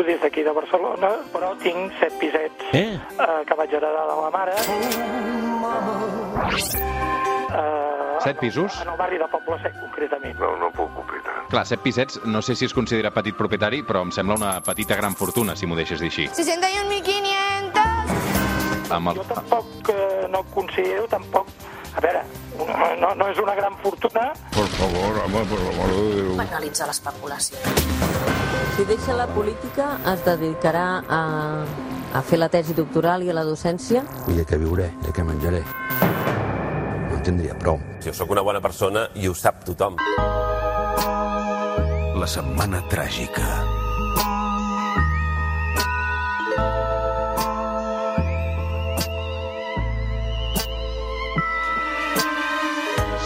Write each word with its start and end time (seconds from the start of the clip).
truco 0.00 0.04
des 0.04 0.20
d'aquí 0.20 0.42
de 0.42 0.50
Barcelona, 0.52 1.08
però 1.32 1.56
tinc 1.58 1.92
set 2.00 2.12
pisets 2.18 2.64
Eh? 2.72 2.96
eh, 2.96 3.44
que 3.46 3.54
vaig 3.54 3.70
heredar 3.72 4.06
de 4.08 4.16
la 4.16 4.30
mare. 4.30 4.52
Eh, 7.52 8.16
Set 8.20 8.38
pisos? 8.38 8.80
En 8.82 8.88
el 8.88 8.96
barri 8.96 9.18
de 9.18 9.26
Poble 9.28 9.58
Sec, 9.62 9.72
concretament. 9.80 10.38
No, 10.38 10.56
no 10.56 10.70
puc 10.70 10.90
opinar. 10.98 11.46
Clar, 11.50 11.66
set 11.66 11.80
pisets, 11.80 12.20
no 12.24 12.40
sé 12.42 12.54
si 12.54 12.64
es 12.66 12.74
considera 12.74 13.10
petit 13.10 13.34
propietari, 13.36 13.82
però 13.82 14.02
em 14.04 14.10
sembla 14.12 14.34
una 14.36 14.60
petita 14.60 14.94
gran 14.94 15.14
fortuna, 15.16 15.56
si 15.56 15.66
m'ho 15.66 15.74
deixes 15.76 16.00
dir 16.00 16.08
així. 16.12 16.28
61.500. 16.28 18.92
Amb 18.92 19.08
el... 19.08 19.14
Jo 19.16 19.24
tampoc 19.34 19.66
eh, 19.88 20.26
no 20.28 20.42
considero, 20.54 21.06
tampoc... 21.08 21.46
A 21.96 22.00
veure, 22.04 22.22
no, 23.00 23.14
no 23.18 23.28
és 23.32 23.38
una 23.42 23.54
gran 23.58 23.76
fortuna, 23.82 24.30
Por 24.54 24.68
favor, 24.76 25.18
home, 25.24 25.42
per 25.50 25.58
l'amor 25.58 25.90
de 25.94 26.02
Déu. 26.14 26.36
Penalitza 26.38 26.86
l'especulació. 26.86 27.58
Si 28.76 28.86
deixa 28.88 29.16
la 29.18 29.26
política, 29.34 29.88
es 30.12 30.22
dedicarà 30.24 30.84
a, 31.08 31.20
a 32.14 32.22
fer 32.22 32.38
la 32.38 32.48
tesi 32.52 32.76
doctoral 32.78 33.24
i 33.26 33.32
a 33.32 33.36
la 33.36 33.44
docència? 33.48 34.04
I 34.30 34.38
de 34.38 34.46
què 34.46 34.60
viuré, 34.60 34.90
de 35.04 35.12
què 35.16 35.24
menjaré. 35.26 35.64
No 37.10 37.18
en 37.18 37.26
tindria 37.26 37.58
prou. 37.58 37.80
Jo 38.04 38.14
sóc 38.16 38.30
una 38.30 38.44
bona 38.46 38.62
persona 38.64 39.08
i 39.18 39.28
ho 39.28 39.34
sap 39.34 39.64
tothom. 39.66 39.98
La 42.20 42.28
setmana 42.28 42.82
tràgica. 42.92 43.79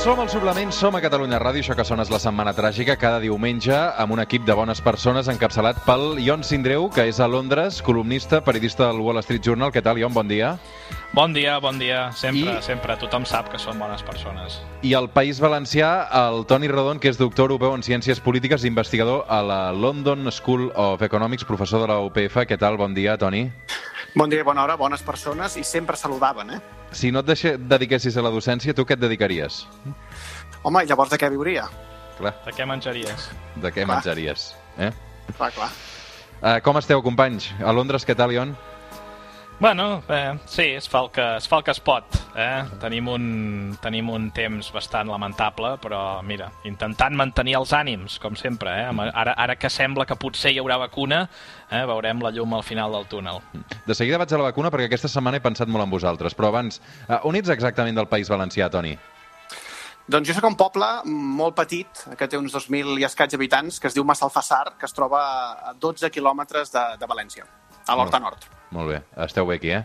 Som 0.05 0.21
al 0.21 0.29
Suplement, 0.29 0.69
som 0.69 0.93
a 0.93 1.01
Catalunya 1.01 1.39
Ràdio, 1.41 1.63
això 1.65 1.73
que 1.73 1.85
sona 1.89 2.05
és 2.05 2.11
la 2.13 2.19
Setmana 2.21 2.53
Tràgica, 2.53 2.99
cada 3.01 3.23
diumenge 3.23 3.73
amb 3.73 4.13
un 4.13 4.21
equip 4.21 4.45
de 4.45 4.53
bones 4.53 4.83
persones 4.85 5.31
encapçalat 5.33 5.79
pel 5.87 6.19
Ion 6.21 6.45
Sindreu, 6.45 6.91
que 6.93 7.07
és 7.09 7.23
a 7.25 7.29
Londres, 7.29 7.79
columnista, 7.81 8.43
periodista 8.45 8.91
del 8.91 9.01
Wall 9.01 9.23
Street 9.25 9.41
Journal. 9.41 9.73
Què 9.73 9.81
tal, 9.81 9.97
Ion? 9.97 10.13
Bon 10.13 10.29
dia. 10.29 10.59
Bon 11.17 11.33
dia, 11.33 11.57
bon 11.59 11.79
dia. 11.81 12.13
Sempre, 12.13 12.59
I- 12.59 12.63
sempre. 12.63 12.99
Tothom 13.01 13.25
sap 13.25 13.49
que 13.49 13.59
són 13.59 13.81
bones 13.81 14.05
persones. 14.05 14.61
I 14.83 14.93
al 14.93 15.09
País 15.09 15.41
Valencià, 15.41 15.95
el 16.27 16.45
Toni 16.45 16.69
Rodon, 16.69 17.01
que 17.01 17.09
és 17.09 17.17
doctor 17.17 17.49
europeu 17.49 17.73
en 17.75 17.81
Ciències 17.81 18.21
Polítiques 18.21 18.63
i 18.65 18.69
investigador 18.69 19.25
a 19.27 19.41
la 19.43 19.73
London 19.73 20.29
School 20.31 20.71
of 20.77 21.01
Economics, 21.01 21.49
professor 21.49 21.81
de 21.81 21.89
la 21.89 22.01
UPF. 22.05 22.45
Què 22.45 22.59
tal? 22.61 22.77
Bon 22.77 22.93
dia, 22.93 23.17
Toni. 23.17 23.51
Bon 24.15 24.29
dia, 24.29 24.45
bona 24.45 24.65
hora, 24.65 24.77
bones 24.77 25.03
persones 25.03 25.57
i 25.57 25.65
sempre 25.65 25.97
saludaven, 25.97 26.51
eh? 26.51 26.61
Si 26.95 27.11
no 27.13 27.21
et 27.25 27.27
deixe, 27.27 27.57
dediquessis 27.59 28.17
a 28.17 28.23
la 28.25 28.31
docència, 28.31 28.75
tu 28.77 28.85
què 28.87 28.95
et 28.97 29.03
dedicaries? 29.03 29.65
Home, 30.65 30.85
llavors 30.89 31.11
de 31.13 31.19
què 31.21 31.29
viuria? 31.33 31.67
Clar, 32.19 32.31
De 32.47 32.53
què 32.55 32.67
menjaries? 32.71 33.29
de 33.57 33.73
què 33.75 33.83
Clar. 33.85 33.97
menjaries? 33.97 34.53
Eh? 34.79 34.93
Clar, 35.37 35.51
clar. 35.57 35.71
Uh, 36.45 36.61
com 36.63 36.77
esteu, 36.79 37.03
companys? 37.03 37.49
A 37.65 37.73
Londres, 37.75 38.05
què 38.07 38.15
tal, 38.15 38.31
Ion? 38.33 38.55
Bueno, 39.61 40.03
eh, 40.09 40.39
sí, 40.47 40.63
es 40.63 40.89
fa, 40.89 41.05
el 41.05 41.11
que, 41.11 41.37
es 41.37 41.47
fa 41.49 41.59
el 41.61 41.65
que 41.65 41.71
es 41.71 41.81
pot. 41.81 42.17
Eh? 42.35 42.65
Tenim, 42.83 43.07
un, 43.09 43.27
tenim 43.81 44.09
un 44.11 44.27
temps 44.35 44.73
bastant 44.75 45.09
lamentable, 45.09 45.77
però 45.81 46.01
mira, 46.27 46.49
intentant 46.67 47.15
mantenir 47.15 47.55
els 47.61 47.73
ànims, 47.73 48.19
com 48.21 48.35
sempre. 48.37 48.73
Eh? 48.83 48.89
Ara, 49.13 49.37
ara 49.39 49.57
que 49.57 49.71
sembla 49.71 50.09
que 50.11 50.19
potser 50.19 50.53
hi 50.53 50.59
haurà 50.59 50.81
vacuna, 50.83 51.23
eh? 51.71 51.85
veurem 51.87 52.21
la 52.25 52.35
llum 52.35 52.59
al 52.59 52.67
final 52.67 52.99
del 52.99 53.07
túnel. 53.07 53.39
De 53.87 53.95
seguida 53.95 54.19
vaig 54.19 54.35
a 54.35 54.43
la 54.43 54.51
vacuna 54.51 54.75
perquè 54.75 54.91
aquesta 54.91 55.13
setmana 55.13 55.39
he 55.39 55.45
pensat 55.45 55.71
molt 55.71 55.87
en 55.87 55.95
vosaltres. 55.95 56.35
Però 56.35 56.51
abans, 56.51 56.83
uh, 57.07 57.21
on 57.23 57.39
ets 57.39 57.55
exactament 57.55 57.95
del 57.97 58.11
País 58.11 58.33
Valencià, 58.33 58.69
Toni? 58.75 58.97
Doncs 60.11 60.29
jo 60.29 60.35
sóc 60.37 60.45
un 60.51 60.59
poble 60.59 60.91
molt 61.07 61.55
petit, 61.57 62.03
que 62.19 62.27
té 62.29 62.37
uns 62.37 62.53
2.000 62.53 62.99
i 63.01 63.07
escaig 63.07 63.39
habitants, 63.39 63.79
que 63.81 63.89
es 63.89 63.95
diu 63.97 64.05
Massalfassar, 64.05 64.75
que 64.77 64.85
es 64.91 64.93
troba 64.93 65.23
a 65.71 65.73
12 65.81 66.11
quilòmetres 66.13 66.75
de, 66.75 66.85
de 67.01 67.09
València, 67.09 67.47
a 67.87 67.97
l'Horta 67.97 68.21
Nord. 68.21 68.45
Molt 68.75 68.91
bé. 68.91 69.01
Esteu 69.25 69.47
bé 69.51 69.57
aquí, 69.61 69.71
eh? 69.79 69.83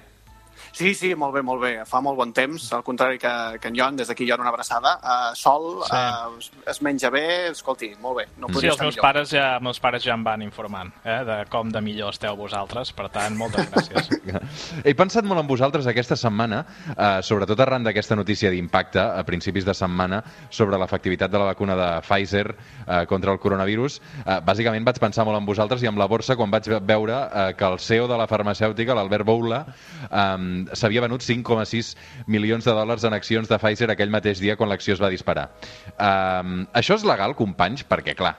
Sí, 0.71 0.93
sí, 0.95 1.13
molt 1.15 1.33
bé, 1.35 1.41
molt 1.43 1.61
bé. 1.61 1.71
Fa 1.89 2.01
molt 2.01 2.17
bon 2.17 2.31
temps, 2.33 2.71
al 2.73 2.83
contrari 2.83 3.17
que, 3.19 3.31
que 3.61 3.67
en 3.71 3.75
Jon, 3.77 3.95
des 3.97 4.07
d'aquí 4.07 4.27
jo 4.29 4.35
una 4.39 4.49
abraçada. 4.49 4.97
Uh, 5.03 5.35
sol, 5.35 5.83
Sí. 5.85 5.95
uh, 5.95 6.37
es, 6.39 6.51
es 6.67 6.81
menja 6.81 7.09
bé, 7.09 7.49
escolti, 7.51 7.93
molt 8.01 8.17
bé. 8.21 8.25
No 8.37 8.47
Sí, 8.47 8.53
podria 8.53 8.71
els 8.71 8.81
meus 8.81 8.95
millor. 8.95 9.01
pares, 9.01 9.29
ja, 9.31 9.55
els 9.55 9.63
meus 9.63 9.79
pares 9.79 10.03
ja 10.03 10.13
em 10.13 10.23
van 10.23 10.41
informant 10.41 10.91
eh? 11.03 11.23
de 11.25 11.37
com 11.49 11.69
de 11.71 11.81
millor 11.81 12.13
esteu 12.13 12.35
vosaltres, 12.35 12.91
per 12.93 13.09
tant, 13.09 13.35
moltes 13.37 13.69
gràcies. 13.71 14.09
He 14.85 14.93
pensat 14.95 15.25
molt 15.27 15.41
en 15.41 15.47
vosaltres 15.47 15.87
aquesta 15.87 16.15
setmana, 16.19 16.63
eh, 16.95 17.19
sobretot 17.25 17.59
arran 17.59 17.83
d'aquesta 17.83 18.15
notícia 18.15 18.49
d'impacte 18.51 18.99
a 19.01 19.23
principis 19.27 19.65
de 19.65 19.73
setmana 19.73 20.21
sobre 20.49 20.77
l'efectivitat 20.79 21.31
de 21.31 21.39
la 21.41 21.49
vacuna 21.51 21.75
de 21.75 21.89
Pfizer 22.01 22.45
eh, 22.55 23.05
contra 23.09 23.31
el 23.33 23.39
coronavirus. 23.39 23.99
Eh, 24.25 24.39
bàsicament 24.45 24.85
vaig 24.87 24.99
pensar 24.99 25.25
molt 25.27 25.37
en 25.39 25.45
vosaltres 25.47 25.83
i 25.83 25.87
amb 25.91 25.99
la 25.99 26.07
borsa 26.07 26.35
quan 26.39 26.51
vaig 26.51 26.67
veure 26.81 27.17
eh, 27.33 27.53
que 27.57 27.65
el 27.65 27.79
CEO 27.79 28.07
de 28.07 28.17
la 28.17 28.27
farmacèutica, 28.27 28.95
l'Albert 28.95 29.25
Boula, 29.27 29.65
eh, 30.09 30.37
s'havia 30.73 31.03
venut 31.05 31.25
5,6 31.25 31.93
milions 32.27 32.65
de 32.65 32.75
dòlars 32.75 33.05
en 33.07 33.15
accions 33.17 33.49
de 33.49 33.59
Pfizer 33.61 33.89
aquell 33.93 34.13
mateix 34.13 34.41
dia 34.43 34.57
quan 34.59 34.71
l'acció 34.71 34.95
es 34.97 35.03
va 35.03 35.11
disparar. 35.13 35.49
Eh, 35.93 36.65
això 36.81 36.99
és 36.99 37.07
legal, 37.07 37.37
companys? 37.39 37.85
Perquè, 37.89 38.17
clar, 38.19 38.35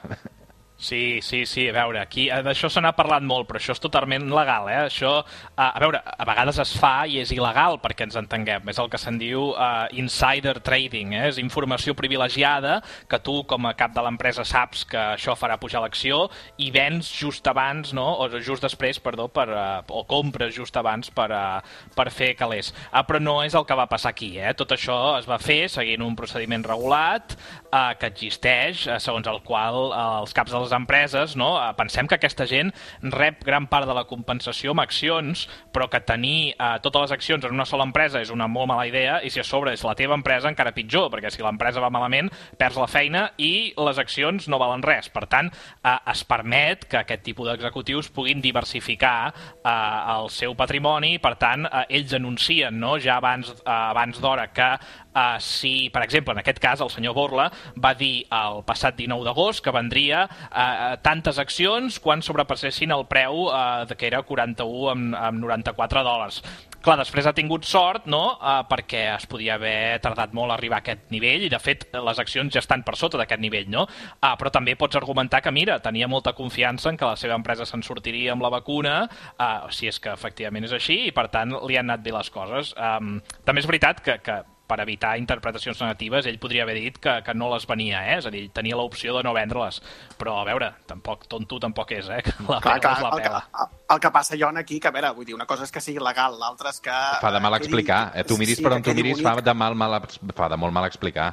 Sí, 0.80 1.20
sí, 1.20 1.44
sí, 1.44 1.68
a 1.68 1.74
veure, 1.76 1.98
aquí 2.00 2.30
eh, 2.32 2.38
d'això 2.40 2.70
se 2.72 2.80
n'ha 2.80 2.94
parlat 2.96 3.20
molt, 3.20 3.44
però 3.44 3.58
això 3.60 3.74
és 3.74 3.82
totalment 3.84 4.22
legal, 4.32 4.64
eh? 4.72 4.78
Això, 4.86 5.10
eh, 5.20 5.60
a 5.60 5.80
veure, 5.82 5.98
a 6.00 6.24
vegades 6.24 6.56
es 6.62 6.70
fa 6.80 7.02
i 7.04 7.18
és 7.20 7.34
il·legal, 7.34 7.76
perquè 7.82 8.06
ens 8.06 8.16
entenguem, 8.16 8.70
és 8.72 8.80
el 8.80 8.88
que 8.88 8.96
se'n 8.96 9.18
diu 9.20 9.50
eh, 9.52 9.90
insider 10.00 10.54
trading, 10.64 11.12
eh? 11.18 11.26
és 11.28 11.40
informació 11.42 11.92
privilegiada 11.98 12.78
que 13.12 13.18
tu, 13.20 13.42
com 13.44 13.68
a 13.68 13.74
cap 13.76 13.92
de 13.92 14.04
l'empresa, 14.06 14.46
saps 14.48 14.86
que 14.88 15.02
això 15.18 15.34
farà 15.36 15.58
pujar 15.60 15.82
l'acció 15.84 16.22
i 16.56 16.70
vens 16.72 17.12
just 17.12 17.52
abans, 17.52 17.92
no?, 17.92 18.06
o 18.16 18.40
just 18.40 18.64
després, 18.64 19.02
perdó, 19.04 19.28
per, 19.28 19.50
eh, 19.52 19.68
o 19.92 20.06
compres 20.08 20.56
just 20.56 20.80
abans 20.80 21.12
per, 21.12 21.28
eh, 21.28 21.84
per 21.92 22.08
fer 22.08 22.30
calés. 22.40 22.72
Ah, 22.88 23.04
però 23.04 23.20
no 23.20 23.36
és 23.44 23.52
el 23.52 23.68
que 23.68 23.76
va 23.76 23.84
passar 23.92 24.14
aquí, 24.14 24.32
eh? 24.40 24.56
Tot 24.56 24.72
això 24.72 24.96
es 25.20 25.28
va 25.28 25.36
fer 25.44 25.66
seguint 25.68 26.08
un 26.08 26.16
procediment 26.16 26.64
regulat 26.64 27.36
eh, 27.36 27.92
que 28.00 28.14
existeix, 28.14 28.88
eh, 28.88 28.96
segons 28.96 29.28
el 29.28 29.44
qual 29.44 29.92
eh, 29.92 30.02
els 30.24 30.32
caps 30.32 30.56
de 30.56 30.69
les 30.70 30.76
empreses, 30.76 31.36
no? 31.36 31.58
eh, 31.58 31.74
pensem 31.76 32.06
que 32.06 32.16
aquesta 32.16 32.46
gent 32.46 32.70
rep 33.02 33.42
gran 33.44 33.66
part 33.70 33.88
de 33.88 33.94
la 33.96 34.06
compensació 34.08 34.72
amb 34.72 34.84
accions, 34.84 35.46
però 35.74 35.88
que 35.90 36.00
tenir 36.06 36.54
eh, 36.54 36.78
totes 36.84 37.08
les 37.08 37.14
accions 37.16 37.44
en 37.44 37.54
una 37.56 37.66
sola 37.66 37.86
empresa 37.88 38.22
és 38.22 38.30
una 38.30 38.48
molt 38.48 38.70
mala 38.70 38.86
idea 38.86 39.20
i 39.24 39.30
si 39.30 39.42
a 39.42 39.46
sobre 39.46 39.74
és 39.74 39.84
la 39.86 39.96
teva 39.98 40.16
empresa 40.18 40.50
encara 40.50 40.74
pitjor, 40.76 41.10
perquè 41.10 41.32
si 41.32 41.42
l'empresa 41.42 41.82
va 41.82 41.90
malament 41.90 42.30
perds 42.58 42.78
la 42.78 42.88
feina 42.90 43.26
i 43.38 43.72
les 43.76 43.98
accions 43.98 44.48
no 44.48 44.60
valen 44.60 44.84
res. 44.86 45.10
Per 45.10 45.26
tant, 45.30 45.50
eh, 45.50 45.96
es 46.12 46.24
permet 46.24 46.86
que 46.90 47.02
aquest 47.02 47.24
tipus 47.26 47.50
d'executius 47.50 48.10
puguin 48.14 48.42
diversificar 48.44 49.32
eh, 49.32 50.14
el 50.16 50.30
seu 50.30 50.54
patrimoni, 50.58 51.18
per 51.18 51.34
tant, 51.40 51.66
eh, 51.66 51.86
ells 52.00 52.14
anuncien 52.16 52.78
no? 52.80 52.96
ja 53.00 53.18
abans, 53.18 53.52
eh, 53.58 53.70
abans 53.70 54.20
d'hora 54.22 54.50
que 54.54 54.70
eh, 55.14 55.36
si, 55.40 55.90
per 55.90 56.04
exemple, 56.04 56.34
en 56.34 56.42
aquest 56.42 56.60
cas, 56.62 56.80
el 56.80 56.90
senyor 56.90 57.14
Borla 57.14 57.50
va 57.76 57.94
dir 57.94 58.26
el 58.30 58.62
passat 58.66 58.96
19 58.98 59.26
d'agost 59.26 59.64
que 59.64 59.74
vendria 59.74 60.24
eh, 60.26 60.96
tantes 61.02 61.38
accions 61.42 62.00
quan 62.02 62.22
sobrepassessin 62.22 62.92
el 62.94 63.06
preu 63.10 63.48
eh, 63.50 63.86
de 63.90 63.96
que 63.96 64.10
era 64.10 64.22
41 64.22 64.90
amb, 64.94 65.14
amb 65.16 65.46
94 65.46 66.04
dòlars. 66.06 66.42
Clar, 66.80 66.96
després 66.96 67.26
ha 67.28 67.34
tingut 67.36 67.66
sort, 67.68 68.06
no?, 68.08 68.22
eh, 68.40 68.60
perquè 68.70 69.02
es 69.12 69.26
podia 69.28 69.58
haver 69.58 70.00
tardat 70.00 70.32
molt 70.36 70.54
a 70.54 70.56
arribar 70.56 70.78
a 70.78 70.84
aquest 70.84 71.10
nivell 71.12 71.44
i, 71.44 71.50
de 71.52 71.60
fet, 71.60 71.90
les 71.92 72.22
accions 72.22 72.54
ja 72.54 72.62
estan 72.62 72.84
per 72.86 72.96
sota 72.96 73.20
d'aquest 73.20 73.42
nivell, 73.42 73.68
no? 73.68 73.84
Ah, 74.24 74.32
però 74.40 74.52
també 74.54 74.76
pots 74.80 74.96
argumentar 74.96 75.42
que, 75.44 75.52
mira, 75.52 75.76
tenia 75.84 76.08
molta 76.08 76.32
confiança 76.38 76.88
en 76.88 76.96
que 76.96 77.08
la 77.08 77.18
seva 77.20 77.36
empresa 77.36 77.66
se'n 77.68 77.84
sortiria 77.84 78.32
amb 78.32 78.46
la 78.46 78.52
vacuna, 78.56 78.94
eh, 79.36 79.50
si 79.76 79.90
és 79.92 80.00
que 80.00 80.14
efectivament 80.14 80.70
és 80.70 80.72
així, 80.76 81.02
i 81.10 81.12
per 81.12 81.28
tant 81.28 81.52
li 81.68 81.76
han 81.76 81.90
anat 81.90 82.06
bé 82.06 82.16
les 82.16 82.32
coses. 82.32 82.72
Um, 82.80 83.18
també 83.44 83.60
és 83.60 83.68
veritat 83.68 84.00
que, 84.04 84.16
que 84.24 84.40
per 84.70 84.78
evitar 84.84 85.16
interpretacions 85.18 85.80
negatives, 85.82 86.28
ell 86.30 86.38
podria 86.42 86.62
haver 86.62 86.76
dit 86.78 86.98
que, 87.02 87.16
que 87.26 87.34
no 87.34 87.50
les 87.50 87.66
venia, 87.66 88.04
eh? 88.12 88.18
és 88.20 88.28
a 88.28 88.32
dir, 88.32 88.44
tenia 88.54 88.78
l'opció 88.78 89.16
de 89.16 89.24
no 89.26 89.34
vendre-les. 89.34 89.80
Però, 90.20 90.36
a 90.40 90.46
veure, 90.46 90.70
tampoc, 90.90 91.26
tonto 91.30 91.58
tampoc 91.62 91.90
és, 91.98 92.08
eh? 92.14 92.22
Que 92.26 92.36
la 92.46 92.60
Clar, 92.62 92.78
pela 92.78 92.80
clar, 92.84 92.94
és 92.94 93.02
la 93.02 93.10
el, 93.10 93.20
que, 93.24 93.28
pela. 93.28 93.68
el 93.96 94.00
que 94.06 94.14
passa, 94.14 94.38
Jon, 94.38 94.62
aquí, 94.62 94.78
que 94.80 94.88
a 94.88 94.94
veure, 94.94 95.12
vull 95.16 95.26
dir, 95.26 95.34
una 95.34 95.48
cosa 95.50 95.66
és 95.66 95.74
que 95.74 95.82
sigui 95.82 96.02
legal, 96.04 96.38
l'altra 96.40 96.70
és 96.70 96.80
que... 96.84 96.96
fa 97.20 97.34
de 97.34 97.42
mal 97.42 97.56
quedi- 97.58 97.66
explicar. 97.66 98.00
Eh? 98.14 98.24
Tu 98.28 98.38
miris 98.38 98.60
sí, 98.62 98.64
per 98.64 98.76
on 98.78 98.86
que 98.86 98.94
tu 98.94 99.02
miris, 99.02 99.22
fa 99.26 99.34
de, 99.42 99.54
mal, 99.54 99.74
mal, 99.78 99.98
fa 100.36 100.50
de 100.52 100.60
molt 100.60 100.76
mal 100.76 100.86
explicar. 100.88 101.32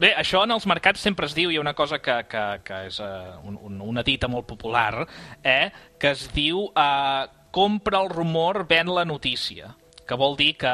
Bé, 0.00 0.14
això 0.16 0.44
en 0.46 0.54
els 0.54 0.64
mercats 0.68 1.02
sempre 1.04 1.28
es 1.28 1.34
diu, 1.36 1.50
hi 1.52 1.58
ha 1.58 1.64
una 1.64 1.74
cosa 1.76 1.98
que, 2.00 2.14
que, 2.30 2.44
que 2.64 2.84
és 2.88 3.00
uh, 3.04 3.36
un, 3.44 3.58
un, 3.68 3.82
una 3.92 4.04
dita 4.06 4.30
molt 4.32 4.46
popular, 4.48 5.04
eh, 5.44 5.68
que 6.00 6.14
es 6.14 6.30
diu 6.32 6.70
uh, 6.70 7.26
compra 7.52 8.00
el 8.00 8.08
rumor, 8.08 8.64
ven 8.70 8.88
la 8.94 9.04
notícia 9.04 9.74
que 10.10 10.16
vol 10.18 10.34
dir 10.34 10.56
que 10.58 10.70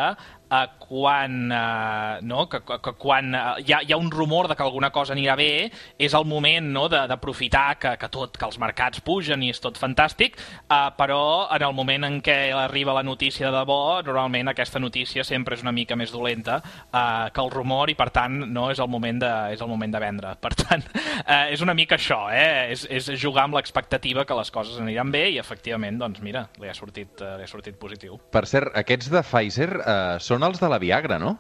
uh, 0.50 0.66
quan, 0.78 1.50
uh, 1.50 2.18
no? 2.22 2.46
que, 2.48 2.60
que, 2.66 2.78
que 2.82 2.92
quan 3.00 3.34
uh, 3.34 3.56
hi, 3.62 3.72
ha, 3.74 3.80
hi 3.82 3.94
ha 3.94 3.98
un 4.00 4.10
rumor 4.10 4.48
de 4.48 4.56
que 4.56 4.64
alguna 4.64 4.90
cosa 4.94 5.14
anirà 5.14 5.36
bé, 5.38 5.70
és 5.98 6.14
el 6.14 6.26
moment 6.28 6.70
no? 6.72 6.86
d'aprofitar 6.92 7.78
que, 7.82 7.94
que, 8.00 8.10
tot, 8.12 8.36
que 8.38 8.46
els 8.46 8.58
mercats 8.62 9.02
pugen 9.04 9.42
i 9.42 9.50
és 9.54 9.62
tot 9.62 9.78
fantàstic, 9.80 10.38
uh, 10.68 10.90
però 10.98 11.20
en 11.54 11.66
el 11.66 11.74
moment 11.76 12.06
en 12.08 12.20
què 12.24 12.38
arriba 12.56 12.94
la 12.96 13.04
notícia 13.06 13.50
de 13.50 13.56
debò, 13.56 14.00
normalment 14.06 14.52
aquesta 14.52 14.82
notícia 14.82 15.24
sempre 15.24 15.56
és 15.56 15.64
una 15.64 15.74
mica 15.74 15.98
més 15.98 16.14
dolenta 16.14 16.60
uh, 16.62 17.28
que 17.32 17.42
el 17.42 17.52
rumor 17.54 17.90
i, 17.90 17.96
per 17.98 18.10
tant, 18.14 18.42
no 18.52 18.70
és 18.72 18.82
el 18.82 18.90
moment 18.92 19.20
de, 19.22 19.32
és 19.56 19.62
el 19.62 19.70
moment 19.70 19.92
de 19.92 20.02
vendre. 20.02 20.34
Per 20.40 20.52
tant, 20.54 20.84
uh, 20.86 21.46
és 21.54 21.64
una 21.64 21.74
mica 21.74 21.98
això, 21.98 22.26
eh? 22.32 22.72
és, 22.74 22.86
és 22.90 23.10
jugar 23.20 23.46
amb 23.46 23.58
l'expectativa 23.58 24.26
que 24.26 24.38
les 24.38 24.52
coses 24.54 24.80
aniran 24.82 25.10
bé 25.14 25.26
i, 25.34 25.40
efectivament, 25.42 25.98
doncs 26.00 26.22
mira, 26.24 26.46
li 26.62 26.70
ha 26.70 26.76
sortit, 26.76 27.18
uh, 27.22 27.36
li 27.40 27.46
ha 27.46 27.50
sortit 27.50 27.78
positiu. 27.80 28.18
Per 28.32 28.44
cert, 28.48 28.72
aquests 28.76 29.10
de 29.12 29.22
Pfizer 29.26 29.68
eh, 29.80 30.16
són 30.22 30.35
els 30.44 30.60
de 30.60 30.68
la 30.68 30.78
Viagra, 30.78 31.18
no? 31.18 31.38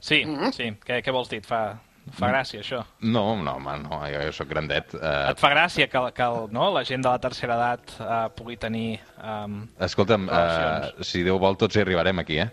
Sí, 0.00 0.22
sí. 0.56 0.70
Què, 0.86 1.00
què 1.04 1.12
vols 1.12 1.28
dir? 1.28 1.42
Et 1.42 1.46
fa, 1.48 1.60
et 2.08 2.14
fa 2.16 2.30
gràcia, 2.32 2.62
això? 2.62 2.80
No, 3.04 3.36
no, 3.36 3.56
home, 3.58 3.74
no, 3.82 3.98
jo, 4.08 4.22
jo 4.24 4.32
sóc 4.32 4.48
grandet. 4.48 4.94
Eh, 4.96 5.30
Et 5.34 5.40
fa 5.42 5.50
gràcia 5.52 5.88
que, 5.92 6.02
que 6.16 6.24
el, 6.28 6.48
no, 6.56 6.70
la 6.72 6.84
gent 6.88 7.04
de 7.04 7.10
la 7.12 7.20
tercera 7.20 7.58
edat 7.58 7.94
uh, 8.00 8.20
pugui 8.36 8.56
tenir... 8.60 9.00
Um, 9.20 9.66
escolta'm, 9.84 10.28
eh, 10.32 11.04
si 11.04 11.24
Déu 11.26 11.38
vol, 11.42 11.58
tots 11.60 11.76
hi 11.76 11.84
arribarem 11.84 12.22
aquí, 12.24 12.40
eh? 12.40 12.48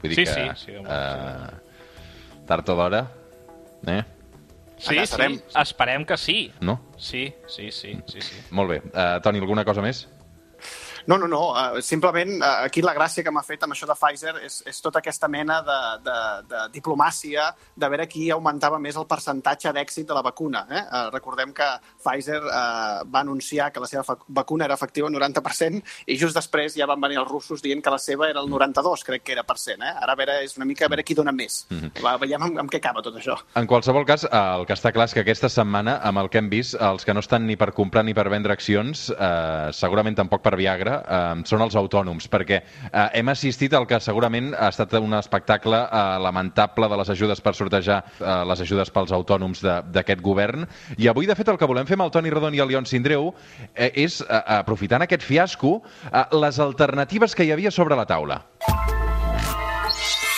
Vull 0.00 0.14
dir 0.14 0.20
Sí, 0.22 0.24
que, 0.24 0.32
sí, 0.32 0.48
sí, 0.64 0.72
Déu 0.78 0.86
vol, 0.86 0.92
eh, 0.96 2.44
tard 2.48 2.72
o 2.72 2.78
d'hora, 2.80 3.02
eh? 3.92 4.02
sí, 4.78 4.94
Allà 4.94 5.04
sí, 5.10 5.42
esperem 5.60 6.04
que 6.08 6.16
sí. 6.16 6.38
No? 6.64 6.78
Sí, 6.96 7.26
sí, 7.50 7.68
sí, 7.74 7.98
sí, 8.08 8.22
sí. 8.22 8.40
Molt 8.56 8.70
bé. 8.72 8.80
Uh, 8.94 9.18
Toni, 9.20 9.42
alguna 9.42 9.66
cosa 9.68 9.84
més? 9.84 10.06
No, 11.08 11.16
no, 11.16 11.26
no. 11.26 11.54
Uh, 11.56 11.80
simplement, 11.80 12.34
uh, 12.36 12.66
aquí 12.66 12.82
la 12.84 12.92
gràcia 12.92 13.24
que 13.24 13.32
m'ha 13.32 13.40
fet 13.40 13.62
amb 13.64 13.72
això 13.72 13.86
de 13.88 13.94
Pfizer 13.96 14.34
és, 14.44 14.58
és 14.68 14.80
tota 14.84 15.00
aquesta 15.00 15.24
mena 15.32 15.62
de, 15.64 15.76
de, 16.04 16.16
de 16.50 16.64
diplomàcia 16.74 17.46
de 17.72 17.88
veure 17.88 18.04
qui 18.12 18.26
augmentava 18.34 18.76
més 18.76 18.98
el 19.00 19.06
percentatge 19.08 19.72
d'èxit 19.72 20.04
de 20.10 20.12
la 20.12 20.20
vacuna. 20.26 20.66
Eh? 20.68 20.82
Uh, 20.82 21.06
recordem 21.14 21.54
que 21.56 21.68
Pfizer 22.04 22.42
uh, 22.42 23.06
va 23.08 23.22
anunciar 23.24 23.70
que 23.72 23.80
la 23.80 23.88
seva 23.88 24.18
vacuna 24.28 24.66
era 24.68 24.76
efectiva 24.76 25.08
al 25.08 25.16
90% 25.16 25.80
i 26.12 26.18
just 26.20 26.36
després 26.36 26.76
ja 26.76 26.90
van 26.90 27.00
venir 27.00 27.16
els 27.22 27.32
russos 27.32 27.64
dient 27.64 27.80
que 27.80 27.94
la 27.94 28.02
seva 28.04 28.28
era 28.28 28.44
el 28.44 28.52
92, 28.52 29.06
crec 29.08 29.24
que 29.24 29.32
era 29.38 29.46
per 29.48 29.56
cent. 29.56 29.80
Eh? 29.80 29.94
Ara 30.04 30.12
a 30.12 30.20
veure, 30.20 30.36
és 30.44 30.58
una 30.60 30.68
mica 30.68 30.84
a 30.84 30.92
veure 30.92 31.06
qui 31.08 31.16
dona 31.16 31.32
més. 31.32 31.64
Mm 31.70 31.78
-hmm. 31.78 32.04
Va, 32.04 32.18
veiem 32.20 32.42
amb, 32.50 32.60
amb 32.66 32.70
què 32.70 32.82
acaba 32.84 33.00
tot 33.00 33.16
això. 33.16 33.38
En 33.54 33.66
qualsevol 33.66 34.04
cas, 34.04 34.28
el 34.28 34.66
que 34.66 34.76
està 34.76 34.92
clar 34.92 35.08
és 35.08 35.14
que 35.14 35.24
aquesta 35.24 35.48
setmana, 35.48 36.00
amb 36.02 36.18
el 36.18 36.28
que 36.28 36.36
hem 36.36 36.50
vist, 36.50 36.74
els 36.74 37.04
que 37.06 37.14
no 37.14 37.20
estan 37.20 37.46
ni 37.46 37.56
per 37.56 37.72
comprar 37.72 38.04
ni 38.04 38.12
per 38.12 38.28
vendre 38.28 38.52
accions, 38.52 39.08
eh, 39.08 39.72
segurament 39.72 40.14
tampoc 40.14 40.42
per 40.42 40.54
Viagra, 40.54 40.97
eh, 40.98 41.42
són 41.48 41.64
els 41.64 41.76
autònoms, 41.78 42.28
perquè 42.30 42.60
eh, 42.60 43.06
hem 43.20 43.32
assistit 43.32 43.74
al 43.74 43.86
que 43.88 44.00
segurament 44.02 44.52
ha 44.54 44.70
estat 44.72 44.96
un 45.00 45.14
espectacle 45.18 45.80
eh, 45.84 46.04
lamentable 46.24 46.88
de 46.88 47.00
les 47.00 47.12
ajudes 47.14 47.42
per 47.44 47.54
sortejar 47.54 48.02
eh, 48.18 48.28
les 48.50 48.64
ajudes 48.66 48.92
pels 48.94 49.14
autònoms 49.14 49.64
d'aquest 49.64 50.22
govern. 50.24 50.66
I 50.98 51.10
avui, 51.10 51.28
de 51.28 51.36
fet, 51.38 51.48
el 51.48 51.58
que 51.60 51.68
volem 51.68 51.88
fer 51.88 51.98
amb 51.98 52.08
el 52.08 52.14
Toni 52.14 52.32
Rodon 52.34 52.56
i 52.56 52.62
el 52.64 52.72
Leon 52.72 52.88
Sindreu 52.88 53.32
eh, 53.74 53.92
és, 53.94 54.20
eh, 54.22 54.44
aprofitant 54.60 55.04
aquest 55.06 55.26
fiasco, 55.26 55.78
eh, 56.12 56.24
les 56.38 56.62
alternatives 56.62 57.34
que 57.34 57.48
hi 57.48 57.52
havia 57.54 57.74
sobre 57.74 57.98
la 57.98 58.08
taula. 58.08 58.42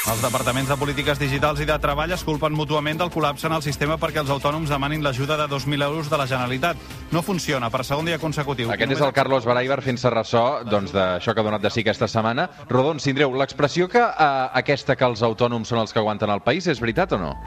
Els 0.08 0.22
departaments 0.24 0.70
de 0.70 0.76
polítiques 0.80 1.18
digitals 1.20 1.60
i 1.60 1.66
de 1.68 1.74
treball 1.78 2.10
es 2.14 2.22
culpen 2.24 2.54
mútuament 2.56 2.98
del 2.98 3.10
col·lapse 3.12 3.44
en 3.46 3.52
el 3.52 3.62
sistema 3.62 3.98
perquè 4.00 4.22
els 4.22 4.30
autònoms 4.32 4.70
demanin 4.72 5.04
l'ajuda 5.04 5.36
de 5.36 5.44
2.000 5.52 5.84
euros 5.84 6.08
de 6.08 6.16
la 6.16 6.26
Generalitat. 6.26 6.80
No 7.12 7.20
funciona 7.22 7.68
per 7.70 7.84
segon 7.84 8.08
dia 8.08 8.18
consecutiu. 8.18 8.72
Aquest 8.72 8.94
és 8.96 9.02
el 9.04 9.12
Carlos 9.12 9.44
Baraibar 9.46 9.82
fent-se 9.84 10.10
ressò 10.10 10.64
doncs, 10.64 10.94
d'això 10.96 11.34
que 11.34 11.44
ha 11.44 11.46
donat 11.46 11.62
de 11.62 11.70
sí 11.70 11.84
aquesta 11.84 12.08
setmana. 12.08 12.48
Rodon, 12.70 12.98
Sindreu, 12.98 13.36
l'expressió 13.36 13.90
que 13.92 14.00
eh, 14.00 14.30
aquesta 14.62 14.96
que 14.96 15.04
els 15.04 15.22
autònoms 15.22 15.68
són 15.68 15.84
els 15.84 15.92
que 15.92 16.00
aguanten 16.00 16.32
el 16.32 16.40
país 16.48 16.66
és 16.72 16.80
veritat 16.80 17.12
o 17.12 17.20
no? 17.20 17.34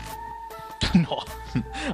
No. 0.94 1.18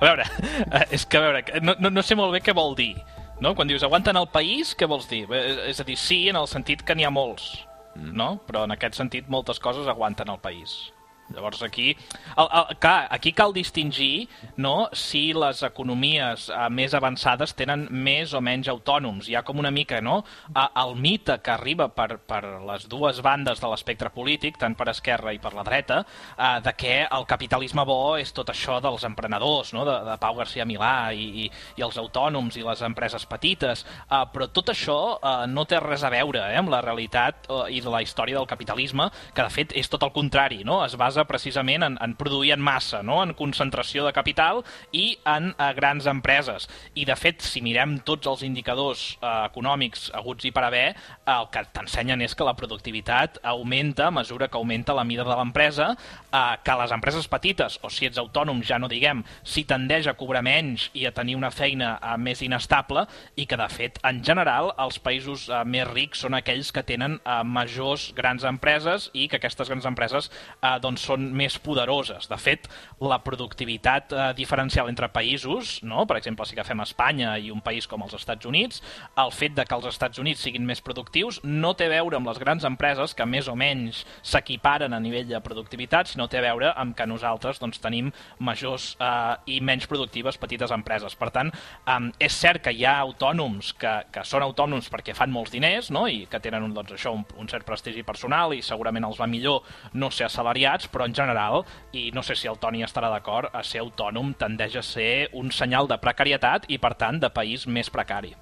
A 0.01 0.03
veure, 0.03 0.25
eh, 0.73 0.85
és 0.91 1.05
que 1.07 1.17
a 1.17 1.23
veure, 1.23 1.43
no, 1.63 1.77
no, 1.79 1.91
no 1.93 2.03
sé 2.03 2.17
molt 2.19 2.35
bé 2.35 2.43
què 2.43 2.55
vol 2.57 2.75
dir. 2.75 2.97
No? 3.39 3.53
Quan 3.55 3.69
dius 3.69 3.85
aguanten 3.87 4.17
el 4.19 4.27
país, 4.27 4.75
què 4.75 4.89
vols 4.91 5.07
dir? 5.07 5.23
Eh, 5.31 5.69
És 5.71 5.79
a 5.79 5.87
dir, 5.87 5.95
sí, 5.95 6.25
en 6.27 6.35
el 6.35 6.49
sentit 6.51 6.83
que 6.83 6.97
n'hi 6.97 7.07
ha 7.07 7.13
molts, 7.13 7.53
no? 7.95 8.37
Però 8.47 8.63
en 8.67 8.75
aquest 8.75 8.99
sentit 8.99 9.29
moltes 9.29 9.59
coses 9.59 9.87
aguanten 9.87 10.29
el 10.29 10.39
país. 10.39 10.91
Llavors 11.33 11.61
aquí, 11.63 11.91
el, 12.35 12.47
el, 12.47 12.77
clar, 12.81 13.07
aquí 13.11 13.33
cal 13.37 13.53
distingir 13.53 14.27
no, 14.57 14.89
si 14.93 15.29
les 15.33 15.61
economies 15.67 16.47
eh, 16.49 16.61
més 16.73 16.95
avançades 16.97 17.53
tenen 17.57 17.87
més 17.91 18.33
o 18.33 18.41
menys 18.41 18.69
autònoms. 18.71 19.29
Hi 19.29 19.37
ha 19.37 19.43
com 19.45 19.61
una 19.61 19.71
mica 19.71 20.01
no, 20.01 20.23
el 20.55 20.95
mite 20.97 21.39
que 21.43 21.53
arriba 21.53 21.89
per, 21.93 22.19
per 22.25 22.41
les 22.65 22.87
dues 22.89 23.21
bandes 23.25 23.61
de 23.61 23.69
l'espectre 23.69 24.11
polític, 24.13 24.57
tant 24.59 24.75
per 24.77 24.89
esquerra 24.91 25.33
i 25.35 25.41
per 25.41 25.53
la 25.53 25.65
dreta, 25.67 26.01
eh, 26.35 26.55
de 26.65 26.73
que 26.79 26.95
el 27.05 27.27
capitalisme 27.29 27.85
bo 27.85 28.17
és 28.19 28.33
tot 28.35 28.49
això 28.51 28.79
dels 28.83 29.05
emprenedors, 29.07 29.73
no, 29.77 29.85
de, 29.87 29.97
de 30.07 30.17
Pau 30.21 30.37
García 30.39 30.65
Milà 30.69 31.11
i, 31.13 31.45
i, 31.45 31.47
i 31.77 31.85
els 31.85 31.99
autònoms 32.01 32.57
i 32.57 32.65
les 32.65 32.83
empreses 32.85 33.25
petites, 33.29 33.85
eh, 33.85 34.23
però 34.33 34.49
tot 34.53 34.73
això 34.73 34.99
eh, 35.17 35.35
no 35.51 35.65
té 35.69 35.81
res 35.83 36.05
a 36.05 36.13
veure 36.13 36.43
eh, 36.47 36.57
amb 36.59 36.73
la 36.73 36.81
realitat 36.85 37.49
eh, 37.49 37.61
i 37.77 37.83
de 37.85 37.93
la 37.93 38.01
història 38.05 38.39
del 38.39 38.49
capitalisme, 38.49 39.09
que 39.35 39.45
de 39.45 39.53
fet 39.53 39.75
és 39.77 39.89
tot 39.91 40.03
el 40.07 40.15
contrari, 40.15 40.63
no? 40.65 40.81
es 40.85 40.97
basa 40.99 41.18
precisament 41.27 41.83
en, 41.85 41.97
en 42.01 42.15
produir 42.19 42.53
en 42.55 42.63
massa, 42.63 43.01
no? 43.03 43.21
en 43.23 43.33
concentració 43.37 44.05
de 44.05 44.13
capital 44.15 44.63
i 44.91 45.17
en 45.27 45.51
eh, 45.51 45.71
grans 45.77 46.07
empreses. 46.09 46.69
I 46.95 47.05
de 47.09 47.15
fet, 47.19 47.43
si 47.45 47.63
mirem 47.65 47.97
tots 48.07 48.29
els 48.29 48.43
indicadors 48.47 49.17
eh, 49.19 49.33
econòmics 49.49 50.09
aguts 50.17 50.47
i 50.47 50.53
per 50.55 50.65
haver, 50.67 50.87
eh, 50.93 51.35
el 51.35 51.49
que 51.53 51.65
t'ensenyen 51.75 52.23
és 52.25 52.35
que 52.35 52.47
la 52.47 52.55
productivitat 52.57 53.41
augmenta 53.43 54.07
a 54.07 54.13
mesura 54.15 54.47
que 54.47 54.57
augmenta 54.57 54.95
la 54.95 55.05
mida 55.07 55.25
de 55.27 55.35
l'empresa, 55.35 55.91
eh, 56.31 56.55
que 56.63 56.77
les 56.81 56.95
empreses 56.95 57.27
petites, 57.27 57.79
o 57.83 57.91
si 57.93 58.09
ets 58.09 58.19
autònom, 58.21 58.61
ja 58.65 58.79
no 58.79 58.89
diguem, 58.91 59.23
si 59.43 59.65
tendeix 59.67 60.07
a 60.07 60.15
cobrar 60.19 60.43
menys 60.45 60.89
i 60.93 61.05
a 61.07 61.13
tenir 61.15 61.37
una 61.39 61.51
feina 61.51 61.95
eh, 61.97 62.15
més 62.17 62.43
inestable 62.45 63.05
i 63.35 63.45
que, 63.45 63.57
de 63.59 63.69
fet, 63.71 63.99
en 64.07 64.23
general, 64.25 64.73
els 64.79 64.99
països 65.03 65.47
eh, 65.49 65.63
més 65.65 65.87
rics 65.89 66.23
són 66.25 66.37
aquells 66.37 66.71
que 66.75 66.85
tenen 66.85 67.19
eh, 67.19 67.41
majors 67.45 68.09
grans 68.17 68.45
empreses 68.47 69.09
i 69.13 69.27
que 69.29 69.39
aquestes 69.39 69.69
grans 69.71 69.87
empreses 69.89 70.29
eh, 70.29 70.75
doncs, 70.83 71.05
són 71.09 71.29
més 71.35 71.57
poderoses. 71.61 72.29
De 72.29 72.37
fet, 72.39 72.69
la 73.01 73.19
productivitat 73.25 74.13
eh, 74.13 74.27
diferencial 74.37 74.89
entre 74.91 75.09
països, 75.13 75.79
no? 75.83 76.05
per 76.09 76.19
exemple, 76.19 76.47
si 76.47 76.57
agafem 76.57 76.83
Espanya 76.85 77.35
i 77.41 77.51
un 77.53 77.63
país 77.65 77.87
com 77.89 78.03
els 78.05 78.15
Estats 78.17 78.47
Units, 78.49 78.83
el 79.19 79.33
fet 79.35 79.55
de 79.57 79.65
que 79.65 79.77
els 79.77 79.89
Estats 79.89 80.21
Units 80.21 80.43
siguin 80.45 80.67
més 80.67 80.83
productius 80.85 81.41
no 81.43 81.73
té 81.77 81.89
a 81.89 81.93
veure 81.93 82.19
amb 82.19 82.29
les 82.29 82.39
grans 82.41 82.65
empreses 82.67 83.15
que 83.17 83.27
més 83.29 83.49
o 83.49 83.55
menys 83.59 84.03
s'equiparen 84.21 84.93
a 84.93 85.01
nivell 85.03 85.27
de 85.29 85.41
productivitat, 85.43 86.11
sinó 86.11 86.29
té 86.29 86.39
a 86.39 86.45
veure 86.45 86.73
amb 86.79 86.95
que 86.97 87.07
nosaltres 87.09 87.61
doncs, 87.61 87.81
tenim 87.83 88.11
majors 88.39 88.91
eh, 88.99 89.35
i 89.55 89.59
menys 89.65 89.87
productives 89.89 90.39
petites 90.41 90.73
empreses. 90.75 91.15
Per 91.19 91.31
tant, 91.35 91.51
eh, 91.51 91.99
és 92.19 92.35
cert 92.35 92.63
que 92.65 92.73
hi 92.75 92.85
ha 92.87 92.97
autònoms 93.03 93.73
que, 93.79 93.95
que 94.13 94.25
són 94.27 94.45
autònoms 94.45 94.89
perquè 94.91 95.15
fan 95.17 95.33
molts 95.33 95.53
diners 95.55 95.91
no? 95.95 96.05
i 96.07 96.25
que 96.29 96.41
tenen 96.43 96.65
un, 96.65 96.75
doncs, 96.75 96.95
això, 96.97 97.13
un, 97.15 97.25
un 97.39 97.49
cert 97.51 97.65
prestigi 97.67 98.03
personal 98.07 98.53
i 98.55 98.63
segurament 98.65 99.07
els 99.07 99.19
va 99.19 99.29
millor 99.29 99.63
no 99.93 100.11
ser 100.13 100.27
assalariats, 100.27 100.89
però 100.91 100.98
en 101.05 101.15
general, 101.15 101.63
i 101.93 102.09
no 102.15 102.23
sé 102.23 102.35
si 102.35 102.49
el 102.51 102.59
Toni 102.59 102.83
estarà 102.83 103.11
d'acord, 103.13 103.53
a 103.53 103.63
ser 103.63 103.83
autònom 103.83 104.33
tendeix 104.39 104.75
a 104.79 104.85
ser 104.85 105.29
un 105.33 105.51
senyal 105.51 105.87
de 105.87 105.99
precarietat 106.01 106.67
i, 106.67 106.77
per 106.77 106.95
tant, 106.99 107.19
de 107.19 107.31
país 107.33 107.67
més 107.67 107.89
precari. 107.89 108.35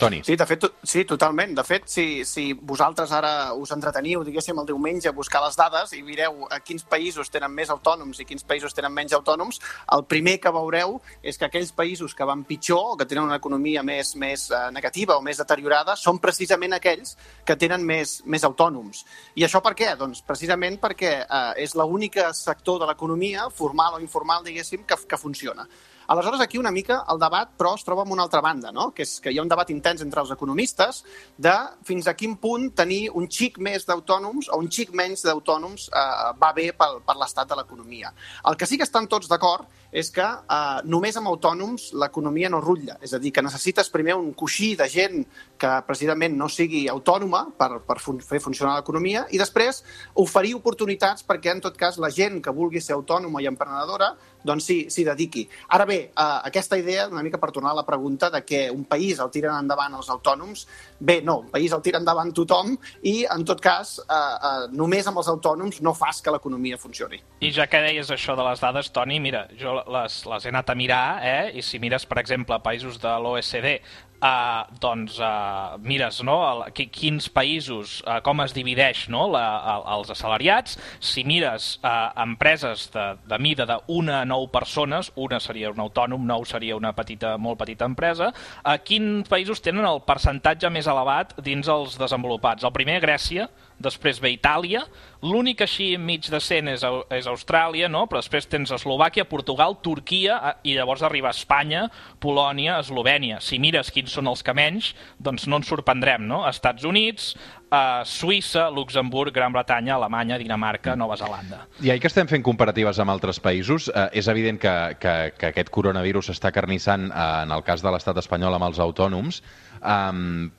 Toni. 0.00 0.22
Sí, 0.24 0.34
de 0.34 0.46
fet, 0.48 0.64
sí, 0.82 1.02
totalment. 1.04 1.52
De 1.54 1.62
fet, 1.62 1.84
si, 1.92 2.24
si 2.24 2.54
vosaltres 2.54 3.10
ara 3.12 3.52
us 3.52 3.68
entreteniu, 3.74 4.22
diguéssim, 4.24 4.56
el 4.56 4.68
diumenge 4.70 5.10
a 5.10 5.12
buscar 5.12 5.42
les 5.44 5.58
dades 5.60 5.92
i 5.92 6.00
mireu 6.00 6.46
a 6.48 6.62
quins 6.64 6.86
països 6.88 7.28
tenen 7.28 7.52
més 7.52 7.68
autònoms 7.68 8.22
i 8.22 8.24
quins 8.24 8.46
països 8.48 8.72
tenen 8.72 8.94
menys 8.96 9.12
autònoms, 9.18 9.60
el 9.92 10.06
primer 10.08 10.38
que 10.40 10.54
veureu 10.56 10.96
és 11.20 11.36
que 11.36 11.50
aquells 11.50 11.74
països 11.76 12.16
que 12.16 12.24
van 12.24 12.46
pitjor 12.48 12.96
que 12.96 13.04
tenen 13.10 13.28
una 13.28 13.36
economia 13.36 13.84
més, 13.84 14.14
més 14.16 14.46
eh, 14.48 14.62
negativa 14.72 15.18
o 15.20 15.26
més 15.26 15.42
deteriorada 15.44 15.98
són 16.00 16.22
precisament 16.24 16.78
aquells 16.78 17.18
que 17.44 17.58
tenen 17.60 17.84
més, 17.84 18.22
més 18.24 18.48
autònoms. 18.48 19.04
I 19.36 19.44
això 19.44 19.60
per 19.60 19.76
què? 19.76 19.92
Doncs 20.00 20.24
precisament 20.24 20.80
perquè 20.80 21.14
eh, 21.26 21.44
és 21.60 21.76
l'únic 21.76 22.16
sector 22.40 22.80
de 22.80 22.88
l'economia, 22.88 23.50
formal 23.52 24.00
o 24.00 24.04
informal, 24.08 24.48
diguéssim, 24.48 24.88
que, 24.88 24.96
que 25.04 25.20
funciona. 25.20 25.68
Aleshores, 26.10 26.40
aquí 26.40 26.58
una 26.58 26.72
mica 26.74 27.04
el 27.12 27.20
debat, 27.22 27.52
però, 27.54 27.76
es 27.78 27.84
troba 27.86 28.02
en 28.02 28.10
una 28.10 28.24
altra 28.24 28.40
banda, 28.42 28.72
no? 28.74 28.88
que 28.90 29.04
és 29.06 29.12
que 29.22 29.30
hi 29.30 29.36
ha 29.38 29.44
un 29.44 29.50
debat 29.52 29.68
intens 29.70 30.02
entre 30.02 30.24
els 30.24 30.32
economistes 30.34 31.04
de 31.38 31.52
fins 31.86 32.08
a 32.10 32.16
quin 32.18 32.34
punt 32.42 32.64
tenir 32.80 33.12
un 33.14 33.28
xic 33.30 33.60
més 33.62 33.86
d'autònoms 33.86 34.48
o 34.50 34.58
un 34.58 34.66
xic 34.74 34.90
menys 34.90 35.22
d'autònoms 35.22 35.84
eh, 35.86 36.32
va 36.42 36.50
bé 36.56 36.72
per, 36.74 36.88
per 37.06 37.14
l'estat 37.20 37.52
de 37.52 37.60
l'economia. 37.60 38.10
El 38.50 38.58
que 38.58 38.66
sí 38.66 38.80
que 38.80 38.88
estan 38.90 39.06
tots 39.06 39.30
d'acord 39.30 39.70
és 39.92 40.10
que 40.14 40.24
eh, 40.24 40.80
només 40.84 41.16
amb 41.18 41.30
autònoms 41.30 41.90
l'economia 41.98 42.50
no 42.50 42.62
rutlla. 42.62 42.96
És 43.02 43.14
a 43.14 43.20
dir, 43.22 43.32
que 43.34 43.44
necessites 43.44 43.90
primer 43.90 44.16
un 44.18 44.32
coixí 44.38 44.72
de 44.78 44.88
gent 44.90 45.24
que 45.60 45.70
precisament 45.86 46.36
no 46.38 46.48
sigui 46.48 46.86
autònoma 46.88 47.46
per, 47.58 47.82
per 47.86 47.98
fun 48.00 48.20
fer 48.24 48.40
funcionar 48.40 48.78
l'economia 48.78 49.26
i 49.30 49.40
després 49.40 49.82
oferir 50.22 50.54
oportunitats 50.58 51.26
perquè, 51.26 51.54
en 51.54 51.64
tot 51.64 51.76
cas, 51.76 51.98
la 51.98 52.10
gent 52.14 52.40
que 52.44 52.54
vulgui 52.54 52.80
ser 52.80 52.96
autònoma 52.96 53.42
i 53.42 53.50
emprenedora 53.50 54.14
doncs 54.44 54.70
s'hi 54.70 55.04
dediqui. 55.04 55.46
Ara 55.68 55.84
bé, 55.84 55.98
eh, 56.08 56.38
aquesta 56.48 56.78
idea, 56.78 57.08
una 57.08 57.22
mica 57.22 57.38
per 57.38 57.50
tornar 57.52 57.72
a 57.72 57.80
la 57.80 57.86
pregunta 57.86 58.30
de 58.30 58.42
que 58.44 58.70
un 58.70 58.84
país 58.84 59.18
el 59.18 59.30
tiren 59.30 59.56
endavant 59.58 59.94
els 59.94 60.08
autònoms, 60.08 60.66
bé, 60.98 61.20
no, 61.22 61.40
un 61.40 61.50
país 61.50 61.72
el 61.72 61.82
tira 61.82 61.98
endavant 61.98 62.32
tothom 62.32 62.76
i, 63.02 63.26
en 63.26 63.44
tot 63.44 63.60
cas, 63.60 63.98
eh, 64.00 64.14
eh, 64.14 64.68
només 64.72 65.06
amb 65.06 65.18
els 65.18 65.28
autònoms 65.28 65.80
no 65.82 65.94
fas 65.94 66.22
que 66.22 66.32
l'economia 66.32 66.78
funcioni. 66.78 67.20
I 67.40 67.52
ja 67.52 67.66
que 67.66 67.82
deies 67.84 68.10
això 68.10 68.36
de 68.36 68.46
les 68.48 68.60
dades, 68.60 68.90
Toni, 68.90 69.20
mira, 69.20 69.46
jo 69.60 69.79
les, 69.88 70.20
les 70.26 70.46
he 70.46 70.52
anat 70.52 70.70
a 70.70 70.78
mirar, 70.78 71.04
eh? 71.24 71.50
i 71.58 71.64
si 71.64 71.80
mires, 71.82 72.06
per 72.06 72.20
exemple, 72.22 72.58
països 72.64 73.00
de 73.02 73.16
l'OSCD, 73.22 73.78
Uh, 74.20 74.66
doncs 74.76 75.14
uh, 75.16 75.78
mires 75.80 76.18
no, 76.28 76.34
el, 76.44 76.58
quins 76.92 77.24
països, 77.32 77.94
uh, 78.04 78.18
com 78.20 78.42
es 78.44 78.52
divideix 78.52 79.06
no, 79.08 79.22
la, 79.32 79.44
el, 79.72 79.86
els 79.94 80.10
assalariats, 80.12 80.76
si 81.00 81.24
mires 81.24 81.70
uh, 81.80 82.10
empreses 82.20 82.90
de, 82.92 83.06
de 83.30 83.38
mida 83.40 83.64
d'una 83.70 84.18
a 84.18 84.26
nou 84.28 84.44
persones, 84.52 85.08
una 85.16 85.40
seria 85.40 85.72
un 85.72 85.80
autònom, 85.80 86.28
nou 86.28 86.44
seria 86.44 86.76
una 86.76 86.92
petita, 86.92 87.38
molt 87.40 87.62
petita 87.62 87.88
empresa, 87.88 88.28
uh, 88.60 88.76
quins 88.84 89.24
països 89.32 89.64
tenen 89.64 89.88
el 89.88 90.04
percentatge 90.04 90.68
més 90.68 90.92
elevat 90.92 91.32
dins 91.40 91.72
els 91.72 91.96
desenvolupats? 91.96 92.68
El 92.68 92.76
primer, 92.76 93.00
Grècia, 93.00 93.48
després 93.80 94.20
ve 94.20 94.34
Itàlia, 94.34 94.84
l'únic 95.24 95.64
així 95.64 95.90
enmig 95.96 96.28
decent 96.32 96.70
és, 96.72 96.84
és 97.16 97.28
Austràlia, 97.28 97.88
no? 97.92 98.06
però 98.08 98.20
després 98.22 98.48
tens 98.48 98.72
Eslovàquia, 98.76 99.26
Portugal, 99.28 99.78
Turquia, 99.84 100.38
i 100.64 100.76
llavors 100.76 101.04
arriba 101.06 101.32
Espanya, 101.32 101.86
Polònia, 102.20 102.78
Eslovènia. 102.84 103.40
Si 103.44 103.60
mires 103.60 103.92
quins 103.92 104.12
són 104.12 104.30
els 104.30 104.44
que 104.44 104.54
menys, 104.56 104.92
doncs 105.18 105.48
no 105.48 105.60
ens 105.60 105.70
sorprendrem, 105.72 106.26
no? 106.28 106.42
Estats 106.48 106.84
Units, 106.88 107.32
eh, 107.70 108.02
Suïssa, 108.04 108.68
Luxemburg, 108.74 109.32
Gran 109.34 109.52
Bretanya, 109.52 109.96
Alemanya, 109.96 110.38
Dinamarca, 110.38 110.96
Nova 110.96 111.16
Zelanda. 111.16 111.64
I 111.80 111.90
ahir 111.90 112.04
que 112.04 112.10
estem 112.10 112.28
fent 112.28 112.44
comparatives 112.46 113.00
amb 113.00 113.12
altres 113.14 113.40
països, 113.40 113.88
eh, 113.88 114.08
és 114.20 114.28
evident 114.28 114.60
que, 114.60 114.76
que, 115.00 115.16
que 115.38 115.50
aquest 115.52 115.72
coronavirus 115.72 116.32
està 116.36 116.52
carnissant, 116.52 117.10
eh, 117.10 117.28
en 117.44 117.52
el 117.56 117.64
cas 117.66 117.84
de 117.84 117.92
l'estat 117.92 118.20
espanyol, 118.20 118.56
amb 118.56 118.70
els 118.70 118.80
autònoms, 118.82 119.42
eh, 119.80 120.50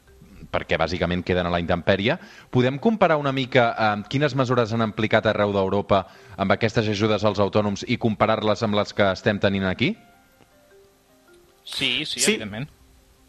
perquè 0.52 0.78
bàsicament 0.78 1.24
queden 1.26 1.48
a 1.48 1.54
la 1.54 1.62
intempèrie. 1.64 2.18
Podem 2.52 2.78
comparar 2.80 3.18
una 3.22 3.32
mica 3.32 3.72
eh, 3.72 4.04
quines 4.12 4.36
mesures 4.36 4.74
han 4.74 4.86
aplicat 4.86 5.30
arreu 5.32 5.56
d'Europa 5.56 6.04
amb 6.38 6.58
aquestes 6.58 6.92
ajudes 6.92 7.24
als 7.26 7.40
autònoms 7.40 7.86
i 7.88 7.98
comparar-les 8.02 8.64
amb 8.68 8.78
les 8.80 8.94
que 8.94 9.12
estem 9.16 9.40
tenint 9.40 9.70
aquí? 9.70 9.96
Sí, 11.64 12.04
sí, 12.06 12.20
sí. 12.20 12.32
evidentment. 12.34 12.81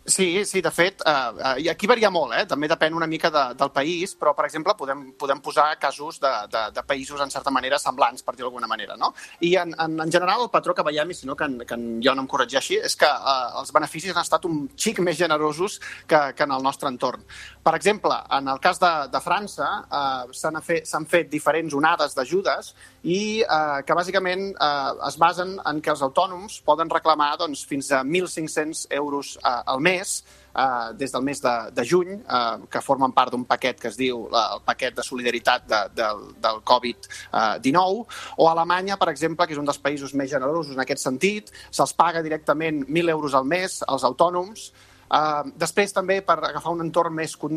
Sí, 0.05 0.45
sí, 0.45 0.61
de 0.61 0.71
fet, 0.75 1.03
eh, 1.07 1.63
i 1.63 1.69
aquí 1.71 1.87
varia 1.87 2.09
molt, 2.11 2.33
eh? 2.35 2.43
també 2.51 2.67
depèn 2.67 2.95
una 2.99 3.07
mica 3.07 3.29
de, 3.31 3.43
del 3.55 3.71
país, 3.71 4.17
però, 4.19 4.33
per 4.35 4.49
exemple, 4.49 4.75
podem, 4.75 5.05
podem 5.15 5.39
posar 5.39 5.69
casos 5.79 6.19
de, 6.19 6.33
de, 6.51 6.63
de 6.75 6.83
països, 6.83 7.21
en 7.23 7.31
certa 7.31 7.53
manera, 7.55 7.79
semblants, 7.79 8.25
per 8.27 8.35
dir 8.35 8.43
d'alguna 8.43 8.67
manera. 8.67 8.97
No? 8.99 9.13
I, 9.39 9.55
en, 9.63 9.77
en, 9.79 9.95
en 10.03 10.11
general, 10.11 10.43
el 10.43 10.51
patró 10.51 10.75
que 10.75 10.83
veiem, 10.83 11.13
i 11.15 11.15
si 11.15 11.29
no, 11.29 11.37
que, 11.39 11.47
en, 11.47 11.63
que 11.63 11.79
en 11.79 12.01
jo 12.03 12.17
no 12.19 12.25
em 12.25 12.31
corregeixi, 12.33 12.81
és 12.83 12.99
que 12.99 13.07
eh, 13.07 13.61
els 13.61 13.71
beneficis 13.77 14.11
han 14.17 14.27
estat 14.27 14.49
un 14.51 14.65
xic 14.75 14.99
més 15.07 15.21
generosos 15.21 15.79
que, 16.11 16.21
que 16.35 16.49
en 16.49 16.57
el 16.59 16.67
nostre 16.67 16.91
entorn. 16.91 17.23
Per 17.63 17.77
exemple, 17.79 18.19
en 18.35 18.51
el 18.51 18.59
cas 18.59 18.83
de, 18.83 18.93
de 19.13 19.23
França, 19.23 19.71
eh, 19.87 20.35
s'han 20.35 20.59
fet, 20.67 20.91
fet 21.15 21.31
diferents 21.31 21.79
onades 21.79 22.19
d'ajudes 22.19 22.73
i 23.07 23.21
eh, 23.47 23.79
que, 23.87 23.95
bàsicament, 23.95 24.51
eh, 24.51 25.07
es 25.13 25.21
basen 25.23 25.55
en 25.63 25.79
que 25.79 25.95
els 25.95 26.03
autònoms 26.03 26.59
poden 26.67 26.91
reclamar 26.91 27.37
doncs, 27.39 27.63
fins 27.71 27.95
a 27.95 28.03
1.500 28.03 28.89
euros 28.99 29.37
eh, 29.39 29.57
al 29.63 29.79
mes 29.79 29.92
mes, 29.93 30.17
eh, 30.55 30.93
des 30.99 31.13
del 31.13 31.23
mes 31.23 31.41
de, 31.41 31.55
de 31.73 31.85
juny, 31.89 32.13
eh, 32.21 32.67
que 32.71 32.81
formen 32.81 33.13
part 33.13 33.33
d'un 33.33 33.45
paquet 33.49 33.81
que 33.81 33.89
es 33.93 33.99
diu 34.01 34.27
eh, 34.29 34.45
el 34.57 34.63
paquet 34.67 34.97
de 34.97 35.07
solidaritat 35.07 35.67
de, 35.69 35.83
de, 35.97 36.13
del 36.45 36.63
Covid-19, 36.69 38.07
o 38.37 38.49
Alemanya, 38.51 38.99
per 39.01 39.11
exemple, 39.13 39.47
que 39.47 39.57
és 39.57 39.61
un 39.63 39.69
dels 39.69 39.83
països 39.83 40.15
més 40.19 40.31
generosos 40.33 40.77
en 40.77 40.85
aquest 40.85 41.05
sentit, 41.05 41.53
se'ls 41.71 41.97
paga 41.99 42.25
directament 42.25 42.85
1.000 42.89 43.13
euros 43.17 43.37
al 43.39 43.49
mes 43.49 43.83
als 43.89 44.09
autònoms, 44.09 44.73
Uh, 45.13 45.45
després, 45.61 45.93
també, 45.93 46.23
per 46.25 46.39
agafar 46.39 46.71
un 46.73 46.87
entorn 46.87 47.13
més 47.13 47.35
uh, 47.37 47.51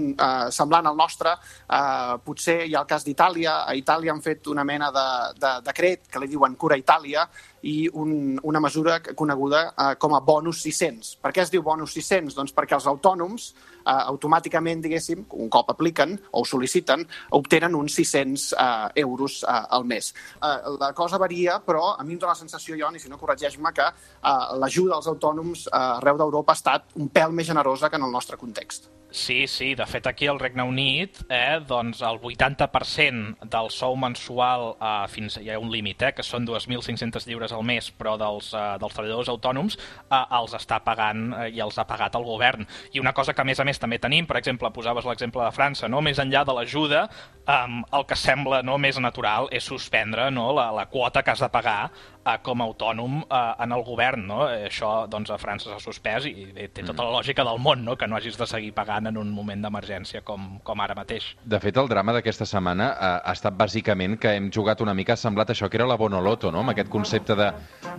semblant 0.52 0.90
al 0.90 0.98
nostre, 1.00 1.32
uh, 1.72 2.18
potser 2.26 2.58
hi 2.66 2.76
ha 2.76 2.82
el 2.82 2.90
cas 2.90 3.06
d'Itàlia. 3.08 3.62
A 3.64 3.76
Itàlia 3.80 4.12
han 4.12 4.20
fet 4.26 4.50
una 4.52 4.66
mena 4.68 4.90
de, 4.92 5.06
de 5.40 5.52
decret 5.64 6.10
que 6.12 6.20
li 6.20 6.28
diuen 6.34 6.58
Cura 6.60 6.76
Itàlia, 6.76 7.24
i 7.66 7.90
un, 7.94 8.40
una 8.44 8.62
mesura 8.62 9.00
coneguda 9.02 9.62
eh, 9.74 9.96
com 10.02 10.14
a 10.14 10.22
bonus 10.22 10.62
600. 10.64 11.16
Per 11.24 11.32
què 11.34 11.44
es 11.44 11.52
diu 11.54 11.64
bonus 11.66 11.96
600? 11.98 12.36
Doncs 12.38 12.54
perquè 12.56 12.78
els 12.78 12.88
autònoms 12.92 13.48
eh, 13.50 13.92
automàticament, 13.96 14.84
diguéssim, 14.86 15.26
un 15.42 15.50
cop 15.54 15.72
apliquen 15.74 16.16
o 16.32 16.46
sol·liciten, 16.46 17.06
obtenen 17.40 17.78
uns 17.78 17.98
600 17.98 18.48
eh, 18.54 19.06
euros 19.06 19.42
eh, 19.44 19.62
al 19.78 19.88
mes. 19.90 20.12
Eh, 20.38 20.58
la 20.80 20.92
cosa 20.98 21.22
varia, 21.22 21.60
però 21.66 21.96
a 21.96 22.04
mi 22.04 22.14
em 22.14 22.22
dóna 22.22 22.36
la 22.36 22.42
sensació, 22.44 22.78
Ion, 22.78 22.98
i 22.98 23.02
si 23.02 23.10
no 23.10 23.22
corregeix-me, 23.22 23.74
que 23.76 23.88
eh, 23.90 24.36
l'ajuda 24.62 25.00
als 25.00 25.10
autònoms 25.12 25.66
eh, 25.72 25.80
arreu 25.86 26.22
d'Europa 26.22 26.54
ha 26.54 26.62
estat 26.62 27.00
un 27.02 27.10
pèl 27.10 27.34
més 27.34 27.50
generosa 27.50 27.90
que 27.90 28.02
en 28.02 28.06
el 28.06 28.14
nostre 28.14 28.38
context. 28.38 28.95
Sí, 29.16 29.48
sí, 29.48 29.76
de 29.80 29.86
fet 29.88 30.10
aquí 30.10 30.28
al 30.28 30.42
Regne 30.42 30.66
Unit 30.68 31.22
eh, 31.32 31.62
doncs 31.64 32.02
el 32.04 32.18
80% 32.20 33.46
del 33.48 33.70
sou 33.72 33.96
mensual 33.96 34.74
eh, 34.76 34.90
fins 35.08 35.38
hi 35.40 35.48
ha 35.54 35.60
un 35.62 35.70
límit, 35.72 36.04
eh, 36.04 36.10
que 36.18 36.24
són 36.26 36.44
2.500 36.44 37.24
lliures 37.30 37.54
al 37.56 37.64
mes, 37.64 37.88
però 37.96 38.18
dels, 38.20 38.50
eh, 38.52 38.64
dels 38.82 38.98
treballadors 38.98 39.32
autònoms 39.32 39.78
eh, 39.80 40.20
els 40.20 40.58
està 40.60 40.82
pagant 40.84 41.30
eh, 41.32 41.46
i 41.56 41.64
els 41.64 41.80
ha 41.80 41.88
pagat 41.88 42.18
el 42.20 42.28
govern. 42.28 42.68
I 42.92 43.00
una 43.00 43.14
cosa 43.16 43.32
que 43.32 43.46
a 43.46 43.48
més 43.48 43.64
a 43.64 43.68
més 43.70 43.80
també 43.80 44.02
tenim, 44.04 44.28
per 44.28 44.36
exemple, 44.42 44.74
posaves 44.76 45.08
l'exemple 45.08 45.48
de 45.48 45.56
França, 45.56 45.88
no? 45.88 46.04
més 46.04 46.20
enllà 46.20 46.44
de 46.44 46.58
l'ajuda, 46.60 47.06
eh, 47.48 47.62
el 47.96 48.06
que 48.10 48.20
sembla 48.20 48.66
no 48.68 48.76
més 48.84 49.00
natural 49.00 49.48
és 49.56 49.64
suspendre 49.64 50.28
no? 50.28 50.50
la, 50.60 50.74
la 50.76 50.90
quota 50.92 51.24
que 51.24 51.32
has 51.32 51.46
de 51.46 51.52
pagar 51.56 51.80
eh, 52.26 52.38
com 52.44 52.62
a 52.62 52.68
autònom 52.68 53.22
eh, 53.24 53.42
en 53.64 53.76
el 53.76 53.84
govern. 53.88 54.28
No? 54.28 54.44
Eh, 54.50 54.66
això 54.70 55.06
doncs, 55.12 55.32
a 55.32 55.40
França 55.42 55.72
s'ha 55.72 55.82
suspès 55.82 56.28
i, 56.30 56.36
i 56.52 56.68
té 56.68 56.84
tota 56.84 57.04
la 57.04 57.12
mm. 57.12 57.18
lògica 57.20 57.48
del 57.48 57.62
món, 57.62 57.86
no? 57.86 57.96
que 57.96 58.12
no 58.12 58.20
hagis 58.20 58.40
de 58.40 58.50
seguir 58.50 58.74
pagant 58.76 59.05
en 59.10 59.18
un 59.22 59.32
moment 59.34 59.62
d'emergència 59.62 60.22
com, 60.26 60.58
com 60.64 60.82
ara 60.82 60.96
mateix. 60.98 61.32
De 61.44 61.60
fet, 61.64 61.78
el 61.78 61.90
drama 61.92 62.16
d'aquesta 62.16 62.48
setmana 62.50 62.90
eh, 62.94 63.12
ha 63.26 63.36
estat 63.36 63.58
bàsicament 63.58 64.18
que 64.22 64.36
hem 64.38 64.50
jugat 64.54 64.82
una 64.86 64.96
mica, 64.98 65.14
ha 65.14 65.22
semblat 65.22 65.54
això 65.54 65.70
que 65.70 65.80
era 65.80 65.88
la 65.90 65.98
Bonoloto, 66.00 66.52
no? 66.52 66.64
amb 66.64 66.74
aquest 66.76 66.92
concepte 66.94 67.38
de, 67.38 67.52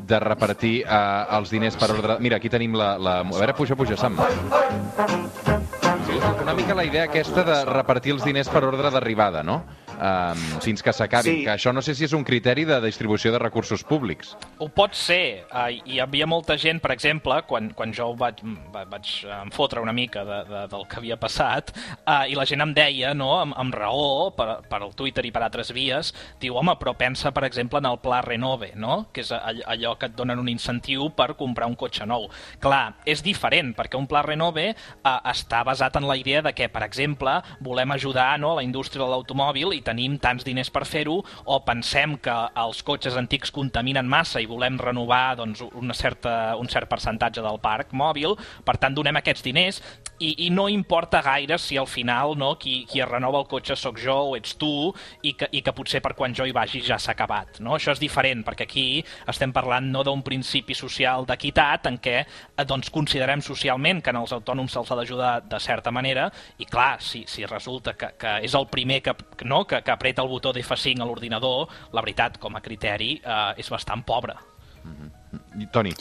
de 0.07 0.21
repartir 0.23 0.75
eh, 0.85 1.39
els 1.39 1.53
diners 1.55 1.79
per 1.81 1.91
ordre... 1.95 2.19
Mira, 2.21 2.41
aquí 2.41 2.53
tenim 2.53 2.77
la... 2.79 2.95
la... 2.99 3.19
A 3.27 3.39
veure, 3.39 3.57
puja, 3.57 3.77
puja, 3.77 3.97
Sam. 3.97 4.19
Una 6.43 6.55
mica 6.55 6.75
la 6.75 6.85
idea 6.87 7.07
aquesta 7.09 7.43
de 7.45 7.65
repartir 7.69 8.15
els 8.15 8.25
diners 8.25 8.49
per 8.53 8.65
ordre 8.65 8.91
d'arribada, 8.95 9.43
no? 9.43 9.63
Um, 9.97 10.45
fins 10.65 10.83
que 10.85 10.93
s'acabin. 10.95 11.41
Sí. 11.41 11.45
Que 11.47 11.55
això 11.57 11.73
no 11.75 11.83
sé 11.85 11.95
si 11.97 12.07
és 12.07 12.15
un 12.17 12.25
criteri 12.26 12.67
de 12.69 12.79
distribució 12.85 13.33
de 13.35 13.41
recursos 13.43 13.85
públics. 13.87 14.35
Ho 14.59 14.69
pot 14.73 14.97
ser. 14.97 15.47
Uh, 15.50 15.69
hi 15.87 16.00
havia 16.03 16.29
molta 16.29 16.57
gent, 16.61 16.81
per 16.83 16.93
exemple, 16.95 17.38
quan, 17.49 17.71
quan 17.76 17.95
jo 17.97 18.12
vaig, 18.19 18.43
vaig 18.75 19.12
enfotre 19.41 19.83
una 19.85 19.95
mica 19.97 20.25
de, 20.26 20.43
de, 20.49 20.65
del 20.73 20.87
que 20.91 21.00
havia 21.00 21.19
passat, 21.21 21.73
uh, 22.05 22.25
i 22.29 22.37
la 22.38 22.47
gent 22.49 22.65
em 22.65 22.75
deia, 22.76 23.15
no, 23.17 23.33
amb, 23.41 23.57
amb 23.57 23.76
raó, 23.76 24.31
per, 24.37 24.62
per 24.69 24.83
el 24.85 24.95
Twitter 24.99 25.26
i 25.26 25.33
per 25.35 25.45
altres 25.47 25.73
vies, 25.76 26.12
diu, 26.43 26.57
home, 26.61 26.76
però 26.81 26.97
pensa, 26.99 27.33
per 27.35 27.47
exemple, 27.49 27.81
en 27.83 27.91
el 27.91 28.00
Pla 28.03 28.23
Renove, 28.25 28.73
no? 28.76 29.07
que 29.12 29.25
és 29.25 29.33
allò 29.33 29.97
que 29.99 30.11
et 30.11 30.17
donen 30.17 30.41
un 30.41 30.50
incentiu 30.50 31.11
per 31.17 31.33
comprar 31.38 31.69
un 31.71 31.76
cotxe 31.79 32.07
nou. 32.09 32.29
Clar, 32.62 32.97
és 33.09 33.23
diferent, 33.25 33.73
perquè 33.76 33.99
un 33.99 34.09
Pla 34.11 34.23
Renove 34.26 34.69
uh, 34.73 35.17
està 35.31 35.62
basat 35.67 35.99
en 36.00 36.07
la 36.09 36.17
idea 36.19 36.43
de 36.45 36.53
que, 36.57 36.69
per 36.73 36.85
exemple, 36.87 37.38
volem 37.65 37.95
ajudar 37.97 38.29
no, 38.41 38.55
a 38.55 38.61
la 38.61 38.67
indústria 38.67 39.05
de 39.05 39.11
l'automòbil 39.11 39.75
i 39.76 39.83
tenim 39.87 40.19
tants 40.23 40.45
diners 40.47 40.73
per 40.75 40.85
fer-ho 40.88 41.21
o 41.23 41.61
pensem 41.66 42.16
que 42.23 42.35
els 42.62 42.83
cotxes 42.87 43.16
antics 43.19 43.55
contaminen 43.55 44.09
massa 44.11 44.43
i 44.43 44.50
volem 44.50 44.78
renovar 44.83 45.37
doncs, 45.38 45.62
una 45.75 45.95
certa, 45.95 46.57
un 46.61 46.69
cert 46.73 46.90
percentatge 46.90 47.45
del 47.45 47.61
parc 47.62 47.95
mòbil, 47.97 48.37
per 48.66 48.76
tant 48.83 48.97
donem 48.97 49.23
aquests 49.23 49.47
diners 49.47 49.81
i, 50.19 50.47
i 50.47 50.50
no 50.50 50.66
importa 50.73 51.21
gaire 51.23 51.59
si 51.61 51.76
al 51.76 51.87
final 51.87 52.37
no, 52.38 52.55
qui, 52.61 52.85
qui 52.88 53.02
es 53.02 53.09
renova 53.09 53.43
el 53.43 53.49
cotxe 53.50 53.76
sóc 53.76 53.99
jo 54.00 54.16
o 54.31 54.37
ets 54.38 54.57
tu 54.61 54.71
i 55.26 55.35
que, 55.37 55.49
i 55.52 55.62
que 55.64 55.75
potser 55.76 56.00
per 56.05 56.14
quan 56.16 56.35
jo 56.37 56.47
hi 56.47 56.55
vagi 56.57 56.81
ja 56.85 56.99
s'ha 56.99 57.12
acabat. 57.12 57.61
No? 57.61 57.76
Això 57.76 57.93
és 57.93 58.00
diferent 58.02 58.45
perquè 58.47 58.66
aquí 58.66 58.87
estem 59.28 59.52
parlant 59.57 59.90
no 59.93 60.05
d'un 60.07 60.23
principi 60.26 60.76
social 60.76 61.26
d'equitat 61.28 61.90
en 61.90 61.99
què 62.02 62.16
eh, 62.23 62.64
doncs, 62.64 62.90
considerem 62.95 63.45
socialment 63.45 64.02
que 64.02 64.14
en 64.14 64.21
els 64.23 64.33
autònoms 64.37 64.73
se'ls 64.73 64.93
ha 64.93 65.00
d'ajudar 65.00 65.35
de 65.50 65.61
certa 65.61 65.93
manera 65.93 66.31
i 66.59 66.69
clar, 66.69 66.97
si, 67.05 67.25
si 67.28 67.45
resulta 67.47 67.97
que, 67.99 68.12
que 68.19 68.38
és 68.47 68.57
el 68.57 68.69
primer 68.73 69.02
que, 69.05 69.16
no, 69.45 69.64
que, 69.69 69.75
que 69.83 69.90
apreta 69.90 70.23
el 70.23 70.28
botó 70.28 70.52
d'F5 70.52 71.02
a 71.02 71.09
l'ordinador, 71.09 71.68
la 71.92 72.04
veritat, 72.04 72.38
com 72.38 72.56
a 72.56 72.61
criteri, 72.61 73.21
eh, 73.23 73.52
és 73.56 73.68
bastant 73.71 74.04
pobre. 74.04 74.35
Mm 74.85 74.95
-hmm. 74.95 75.71
Toni. 75.71 75.92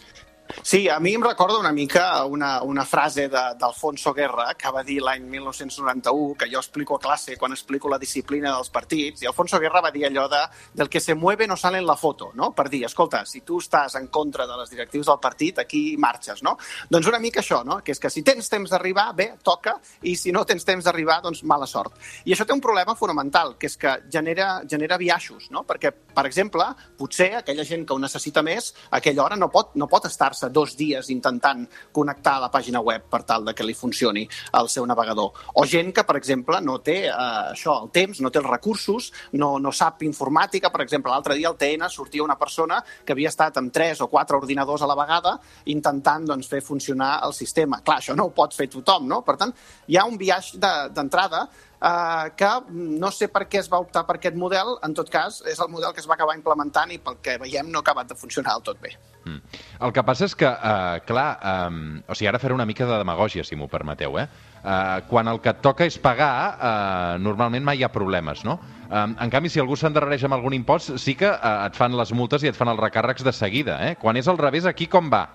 Sí, 0.63 0.87
a 0.87 0.99
mi 0.99 1.13
em 1.13 1.23
recorda 1.23 1.59
una 1.59 1.71
mica 1.71 2.23
una, 2.25 2.61
una 2.63 2.85
frase 2.85 3.27
d'Alfonso 3.27 4.13
Guerra 4.13 4.53
que 4.55 4.71
va 4.71 4.83
dir 4.83 5.01
l'any 5.03 5.25
1991, 5.27 6.35
que 6.39 6.47
jo 6.51 6.61
explico 6.61 6.95
a 6.95 6.99
classe 6.99 7.35
quan 7.37 7.51
explico 7.51 7.89
la 7.91 7.99
disciplina 7.99 8.53
dels 8.53 8.71
partits, 8.71 9.21
i 9.21 9.27
Alfonso 9.27 9.59
Guerra 9.59 9.81
va 9.81 9.91
dir 9.91 10.05
allò 10.07 10.27
de 10.31 10.41
del 10.73 10.89
que 10.89 10.99
se 10.99 11.15
mueve 11.15 11.47
no 11.47 11.57
sale 11.57 11.77
en 11.77 11.85
la 11.85 11.95
foto, 11.95 12.31
no? 12.33 12.53
per 12.55 12.69
dir, 12.69 12.85
escolta, 12.85 13.25
si 13.25 13.41
tu 13.41 13.59
estàs 13.59 13.97
en 13.99 14.07
contra 14.07 14.47
de 14.47 14.57
les 14.57 14.71
directius 14.71 15.07
del 15.07 15.19
partit, 15.21 15.59
aquí 15.59 15.97
marxes, 15.97 16.41
no? 16.43 16.55
Doncs 16.89 17.07
una 17.11 17.19
mica 17.19 17.41
això, 17.41 17.63
no? 17.65 17.81
que 17.83 17.91
és 17.91 17.99
que 17.99 18.09
si 18.09 18.23
tens 18.23 18.49
temps 18.49 18.71
d'arribar, 18.71 19.09
bé, 19.15 19.27
toca, 19.43 19.75
i 20.03 20.15
si 20.15 20.31
no 20.31 20.45
tens 20.45 20.65
temps 20.65 20.85
d'arribar, 20.85 21.19
doncs 21.23 21.43
mala 21.43 21.67
sort. 21.67 21.99
I 22.25 22.33
això 22.33 22.47
té 22.47 22.55
un 22.55 22.63
problema 22.63 22.95
fonamental, 22.95 23.55
que 23.59 23.67
és 23.67 23.77
que 23.77 23.97
genera, 24.11 24.61
genera 24.69 24.97
biaixos, 24.97 25.49
no? 25.51 25.65
perquè, 25.67 25.91
per 25.91 26.25
exemple, 26.29 26.67
potser 26.97 27.33
aquella 27.41 27.67
gent 27.67 27.85
que 27.85 27.93
ho 27.93 27.99
necessita 27.99 28.43
més, 28.45 28.73
a 28.89 28.97
aquella 29.01 29.23
hora 29.25 29.39
no 29.39 29.51
pot, 29.51 29.75
no 29.75 29.89
pot 29.91 30.07
estar-se 30.07 30.44
dos 30.49 30.75
dies 30.77 31.09
intentant 31.09 31.65
connectar 31.91 32.35
a 32.37 32.43
la 32.45 32.51
pàgina 32.51 32.81
web 32.81 33.03
per 33.09 33.23
tal 33.23 33.45
de 33.45 33.53
que 33.53 33.63
li 33.63 33.73
funcioni 33.73 34.27
el 34.53 34.69
seu 34.69 34.85
navegador. 34.85 35.31
O 35.55 35.65
gent 35.65 35.93
que, 35.93 36.03
per 36.03 36.17
exemple, 36.17 36.59
no 36.61 36.79
té 36.79 36.97
eh, 37.07 37.11
això, 37.53 37.77
el 37.83 37.91
temps, 37.95 38.21
no 38.21 38.31
té 38.31 38.39
els 38.39 38.49
recursos, 38.49 39.11
no, 39.33 39.57
no 39.59 39.71
sap 39.71 40.03
informàtica. 40.03 40.71
Per 40.71 40.81
exemple, 40.85 41.11
l'altre 41.11 41.35
dia 41.35 41.49
al 41.49 41.57
TN 41.57 41.89
sortia 41.89 42.23
una 42.23 42.37
persona 42.39 42.81
que 43.05 43.13
havia 43.13 43.29
estat 43.29 43.57
amb 43.57 43.73
tres 43.73 44.01
o 44.01 44.07
quatre 44.07 44.37
ordinadors 44.37 44.81
a 44.81 44.89
la 44.89 44.95
vegada 44.95 45.37
intentant 45.65 46.25
doncs, 46.25 46.47
fer 46.47 46.61
funcionar 46.61 47.19
el 47.25 47.33
sistema. 47.33 47.81
Clar, 47.81 47.99
això 48.01 48.15
no 48.15 48.25
ho 48.29 48.33
pot 48.35 48.53
fer 48.55 48.67
tothom, 48.71 49.07
no? 49.07 49.21
Per 49.25 49.37
tant, 49.37 49.53
hi 49.87 49.97
ha 49.97 50.05
un 50.05 50.17
viatge 50.17 50.57
de- 50.59 50.89
d'entrada 50.95 51.47
eh, 51.81 52.29
que 52.37 52.51
no 52.69 53.11
sé 53.11 53.29
per 53.31 53.45
què 53.49 53.59
es 53.61 53.71
va 53.71 53.81
optar 53.83 54.05
per 54.07 54.17
aquest 54.19 54.37
model, 54.39 54.77
en 54.85 54.95
tot 54.97 55.09
cas, 55.11 55.41
és 55.49 55.59
el 55.59 55.71
model 55.71 55.93
que 55.93 56.03
es 56.03 56.09
va 56.09 56.15
acabar 56.17 56.37
implementant 56.37 56.91
i 56.91 56.99
pel 57.01 57.19
que 57.23 57.37
veiem 57.41 57.71
no 57.71 57.81
ha 57.81 57.85
acabat 57.85 58.09
de 58.11 58.17
funcionar 58.19 58.55
del 58.55 58.65
tot 58.71 58.81
bé. 58.81 58.95
Mm. 59.25 59.41
El 59.87 59.93
que 59.93 60.03
passa 60.05 60.27
és 60.29 60.35
que, 60.37 60.47
uh, 60.47 60.99
clar, 61.07 61.29
um, 61.67 61.79
o 62.07 62.13
sigui, 62.13 62.29
ara 62.29 62.39
faré 62.41 62.53
una 62.53 62.67
mica 62.69 62.85
de 62.85 62.99
demagògia, 63.01 63.43
si 63.43 63.57
m'ho 63.57 63.67
permeteu, 63.71 64.19
eh? 64.21 64.27
Uh, 64.65 65.01
quan 65.09 65.27
el 65.29 65.41
que 65.41 65.51
et 65.53 65.61
toca 65.65 65.85
és 65.85 65.97
pagar, 66.01 66.33
uh, 66.55 67.21
normalment 67.21 67.65
mai 67.65 67.81
hi 67.81 67.85
ha 67.85 67.91
problemes, 67.93 68.43
no? 68.45 68.59
Um, 68.85 69.15
en 69.21 69.33
canvi, 69.33 69.49
si 69.49 69.61
algú 69.61 69.77
s'endarrereix 69.77 70.27
amb 70.27 70.37
algun 70.37 70.53
impost, 70.57 70.93
sí 71.01 71.17
que 71.17 71.31
uh, 71.31 71.65
et 71.65 71.77
fan 71.77 71.97
les 71.97 72.13
multes 72.13 72.45
i 72.45 72.53
et 72.53 72.57
fan 72.57 72.69
els 72.69 72.81
recàrrecs 72.81 73.25
de 73.25 73.33
seguida, 73.33 73.79
eh? 73.89 73.95
Quan 74.01 74.17
és 74.21 74.29
al 74.29 74.37
revés, 74.41 74.69
aquí 74.69 74.85
com 74.85 75.09
va? 75.09 75.25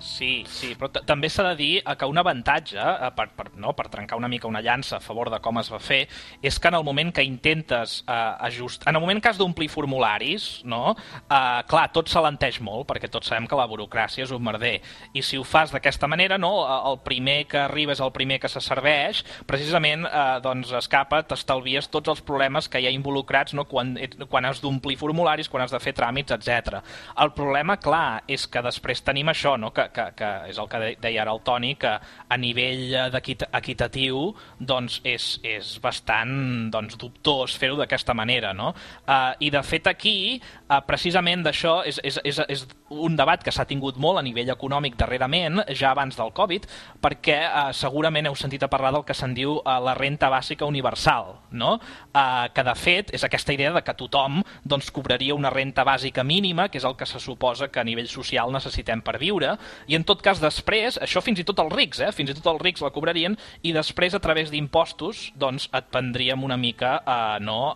Sí, 0.00 0.44
sí, 0.48 0.72
però 0.78 0.90
també 1.06 1.28
s'ha 1.30 1.44
de 1.50 1.56
dir 1.58 1.70
eh, 1.80 1.94
que 1.98 2.08
un 2.08 2.18
avantatge, 2.20 2.78
eh, 2.80 3.10
per, 3.16 3.28
per, 3.36 3.50
no, 3.60 3.74
per 3.76 3.88
trencar 3.92 4.18
una 4.18 4.28
mica 4.32 4.48
una 4.48 4.62
llança 4.64 4.96
a 4.96 5.04
favor 5.04 5.30
de 5.30 5.40
com 5.44 5.60
es 5.60 5.70
va 5.72 5.80
fer, 5.82 6.00
és 6.42 6.58
que 6.58 6.68
en 6.68 6.78
el 6.78 6.84
moment 6.84 7.12
que 7.14 7.24
intentes 7.24 8.00
eh, 8.06 8.12
ajustar... 8.48 8.90
En 8.90 8.96
el 8.96 9.04
moment 9.04 9.20
que 9.22 9.30
has 9.30 9.38
d'omplir 9.40 9.68
formularis, 9.72 10.48
no, 10.64 10.94
eh, 11.22 11.60
clar, 11.70 11.86
tot 11.94 12.10
s'alenteix 12.10 12.60
molt, 12.64 12.86
perquè 12.88 13.10
tots 13.12 13.30
sabem 13.30 13.48
que 13.50 13.58
la 13.58 13.68
burocràcia 13.70 14.24
és 14.24 14.34
un 14.34 14.44
merder. 14.44 14.78
I 15.12 15.24
si 15.26 15.38
ho 15.38 15.44
fas 15.44 15.74
d'aquesta 15.74 16.08
manera, 16.10 16.38
no, 16.40 16.52
eh, 16.64 16.80
el 16.90 17.00
primer 17.06 17.44
que 17.50 17.60
arriba 17.66 17.94
és 17.96 18.02
el 18.04 18.12
primer 18.16 18.40
que 18.40 18.50
se 18.50 18.62
serveix, 18.64 19.22
precisament 19.50 20.06
eh, 20.08 20.24
doncs 20.44 20.72
escapa, 20.80 21.22
t'estalvies 21.28 21.90
tots 21.92 22.12
els 22.12 22.24
problemes 22.24 22.68
que 22.70 22.80
hi 22.80 22.88
ha 22.88 22.94
involucrats 22.94 23.54
no, 23.58 23.66
quan, 23.68 23.94
quan 24.30 24.48
has 24.48 24.62
d'omplir 24.64 24.96
formularis, 25.00 25.50
quan 25.50 25.64
has 25.64 25.74
de 25.74 25.82
fer 25.82 25.94
tràmits, 25.96 26.32
etc. 26.34 26.80
El 27.20 27.34
problema, 27.36 27.76
clar, 27.80 28.22
és 28.30 28.46
que 28.50 28.62
després 28.64 29.04
tenim 29.04 29.30
això, 29.32 29.56
no? 29.60 29.72
que, 29.74 29.89
que, 29.92 30.06
que 30.16 30.30
és 30.50 30.58
el 30.58 30.68
que 30.70 30.78
de- 30.82 30.96
deia 31.00 31.22
ara 31.22 31.32
el 31.32 31.40
Toni, 31.46 31.74
que 31.80 31.90
a 32.28 32.36
nivell 32.38 32.94
eh, 32.94 33.06
d'equit- 33.12 33.46
equitatiu 33.52 34.34
doncs 34.58 35.00
és, 35.04 35.38
és 35.42 35.72
bastant 35.82 36.70
doncs, 36.72 36.96
dubtós 37.00 37.56
fer-ho 37.58 37.76
d'aquesta 37.80 38.14
manera. 38.14 38.52
No? 38.54 38.72
Uh, 39.06 39.32
I 39.40 39.50
de 39.50 39.62
fet 39.62 39.86
aquí, 39.90 40.40
uh, 40.68 40.80
precisament 40.86 41.44
d'això, 41.46 41.80
és, 41.86 42.00
és, 42.04 42.18
és, 42.24 42.40
és 42.48 42.66
un 42.90 43.14
debat 43.16 43.42
que 43.42 43.52
s'ha 43.54 43.64
tingut 43.68 43.96
molt 44.02 44.18
a 44.18 44.22
nivell 44.26 44.50
econòmic 44.50 44.96
darrerament, 44.98 45.60
ja 45.76 45.92
abans 45.94 46.16
del 46.18 46.32
Covid, 46.36 46.66
perquè 47.02 47.38
uh, 47.46 47.70
segurament 47.76 48.26
heu 48.26 48.34
sentit 48.38 48.62
a 48.66 48.70
parlar 48.72 48.92
del 48.96 49.04
que 49.06 49.14
se'n 49.14 49.34
diu 49.34 49.58
uh, 49.60 49.76
la 49.84 49.94
renta 49.94 50.30
bàsica 50.32 50.66
universal, 50.66 51.36
no? 51.52 51.76
uh, 51.78 52.48
que 52.54 52.64
de 52.66 52.74
fet 52.74 53.14
és 53.14 53.24
aquesta 53.26 53.54
idea 53.54 53.72
de 53.72 53.82
que 53.86 53.94
tothom 53.94 54.40
doncs, 54.64 54.90
cobraria 54.90 55.34
una 55.34 55.50
renta 55.50 55.84
bàsica 55.86 56.24
mínima, 56.26 56.68
que 56.68 56.78
és 56.78 56.84
el 56.88 56.96
que 56.96 57.06
se 57.06 57.20
suposa 57.20 57.68
que 57.70 57.80
a 57.80 57.84
nivell 57.86 58.08
social 58.10 58.50
necessitem 58.52 59.00
per 59.02 59.18
viure, 59.18 59.54
i 59.88 59.96
en 59.98 60.04
tot 60.04 60.22
cas 60.24 60.40
després, 60.42 60.98
això 61.02 61.22
fins 61.24 61.40
i 61.40 61.46
tot 61.46 61.60
els 61.62 61.72
rics, 61.74 62.00
eh? 62.04 62.10
fins 62.16 62.32
i 62.32 62.36
tot 62.36 62.46
els 62.52 62.62
rics 62.62 62.82
la 62.84 62.92
cobrarien, 62.94 63.36
i 63.62 63.72
després 63.76 64.14
a 64.14 64.20
través 64.22 64.50
d'impostos 64.52 65.30
doncs, 65.40 65.68
et 65.76 65.90
prendríem 65.92 66.44
una 66.44 66.58
mica 66.60 66.96
eh, 67.00 67.38
no, 67.44 67.74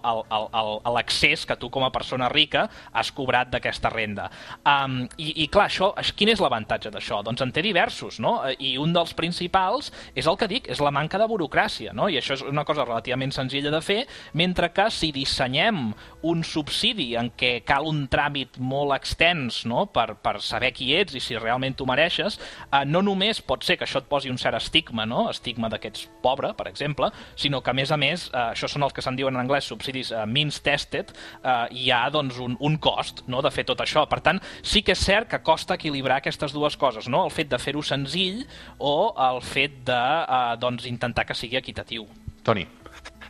l'accés 0.95 1.47
que 1.49 1.57
tu 1.61 1.71
com 1.73 1.87
a 1.87 1.93
persona 1.95 2.29
rica 2.33 2.67
has 2.93 3.13
cobrat 3.15 3.51
d'aquesta 3.53 3.91
renda. 3.93 4.29
Um, 4.67 5.05
i, 5.19 5.45
I 5.45 5.49
clar, 5.53 5.69
això, 5.69 5.93
aix- 6.01 6.15
quin 6.17 6.33
és 6.33 6.43
l'avantatge 6.43 6.93
d'això? 6.95 7.23
Doncs 7.27 7.43
en 7.45 7.53
té 7.55 7.63
diversos, 7.65 8.21
no? 8.23 8.37
I 8.59 8.77
un 8.81 8.95
dels 8.95 9.15
principals 9.17 9.91
és 10.15 10.29
el 10.31 10.39
que 10.41 10.49
dic, 10.51 10.69
és 10.73 10.83
la 10.83 10.93
manca 10.95 11.21
de 11.21 11.29
burocràcia, 11.31 11.95
no? 11.97 12.09
I 12.11 12.19
això 12.21 12.37
és 12.39 12.45
una 12.47 12.65
cosa 12.67 12.87
relativament 12.87 13.33
senzilla 13.35 13.73
de 13.75 13.81
fer, 13.85 14.01
mentre 14.33 14.71
que 14.75 14.89
si 14.93 15.11
dissenyem 15.15 15.93
un 16.25 16.45
subsidi 16.47 17.15
en 17.19 17.31
què 17.39 17.59
cal 17.67 17.89
un 17.89 18.05
tràmit 18.11 18.59
molt 18.63 18.95
extens 18.97 19.63
no? 19.69 19.87
per, 19.93 20.15
per 20.21 20.39
saber 20.45 20.73
qui 20.77 20.93
ets 20.97 21.17
i 21.17 21.23
si 21.23 21.39
realment 21.39 21.77
tu 21.77 21.87
mereixes, 21.95 22.39
eh, 22.67 22.85
no 22.85 23.03
només 23.07 23.41
pot 23.43 23.65
ser 23.65 23.79
que 23.79 23.87
això 23.87 24.03
et 24.03 24.11
posi 24.11 24.33
un 24.33 24.41
cert 24.41 24.59
estigma, 24.59 25.07
no? 25.07 25.29
estigma 25.31 25.71
de 25.73 25.81
que 25.81 25.93
ets 25.93 26.07
pobre, 26.23 26.53
per 26.59 26.69
exemple, 26.71 27.11
sinó 27.37 27.63
que 27.63 27.73
a 27.73 27.77
més 27.77 27.93
a 27.95 27.99
més, 28.01 28.29
eh, 28.33 28.45
això 28.53 28.71
són 28.71 28.87
els 28.87 28.95
que 28.95 29.05
se'n 29.05 29.17
diuen 29.19 29.35
en 29.35 29.45
anglès 29.45 29.71
subsidis 29.71 30.13
eh, 30.13 30.25
means 30.27 30.61
tested, 30.65 31.15
eh, 31.43 31.57
hi 31.71 31.91
ha 31.95 32.05
doncs, 32.15 32.39
un, 32.43 32.59
un 32.61 32.79
cost 32.83 33.25
no? 33.31 33.43
de 33.45 33.53
fer 33.55 33.67
tot 33.69 33.81
això. 33.85 34.07
Per 34.11 34.21
tant, 34.25 34.43
sí 34.63 34.85
que 34.85 34.95
és 34.95 35.05
cert 35.05 35.31
que 35.31 35.43
costa 35.47 35.79
equilibrar 35.79 36.21
aquestes 36.21 36.55
dues 36.55 36.79
coses, 36.81 37.09
no? 37.09 37.25
el 37.25 37.35
fet 37.35 37.51
de 37.53 37.61
fer-ho 37.61 37.83
senzill 37.85 38.45
o 38.79 39.15
el 39.31 39.43
fet 39.45 39.83
de 39.89 40.01
eh, 40.25 40.57
doncs, 40.61 40.89
intentar 40.91 41.27
que 41.29 41.39
sigui 41.39 41.61
equitatiu. 41.61 42.09
Toni. 42.45 42.67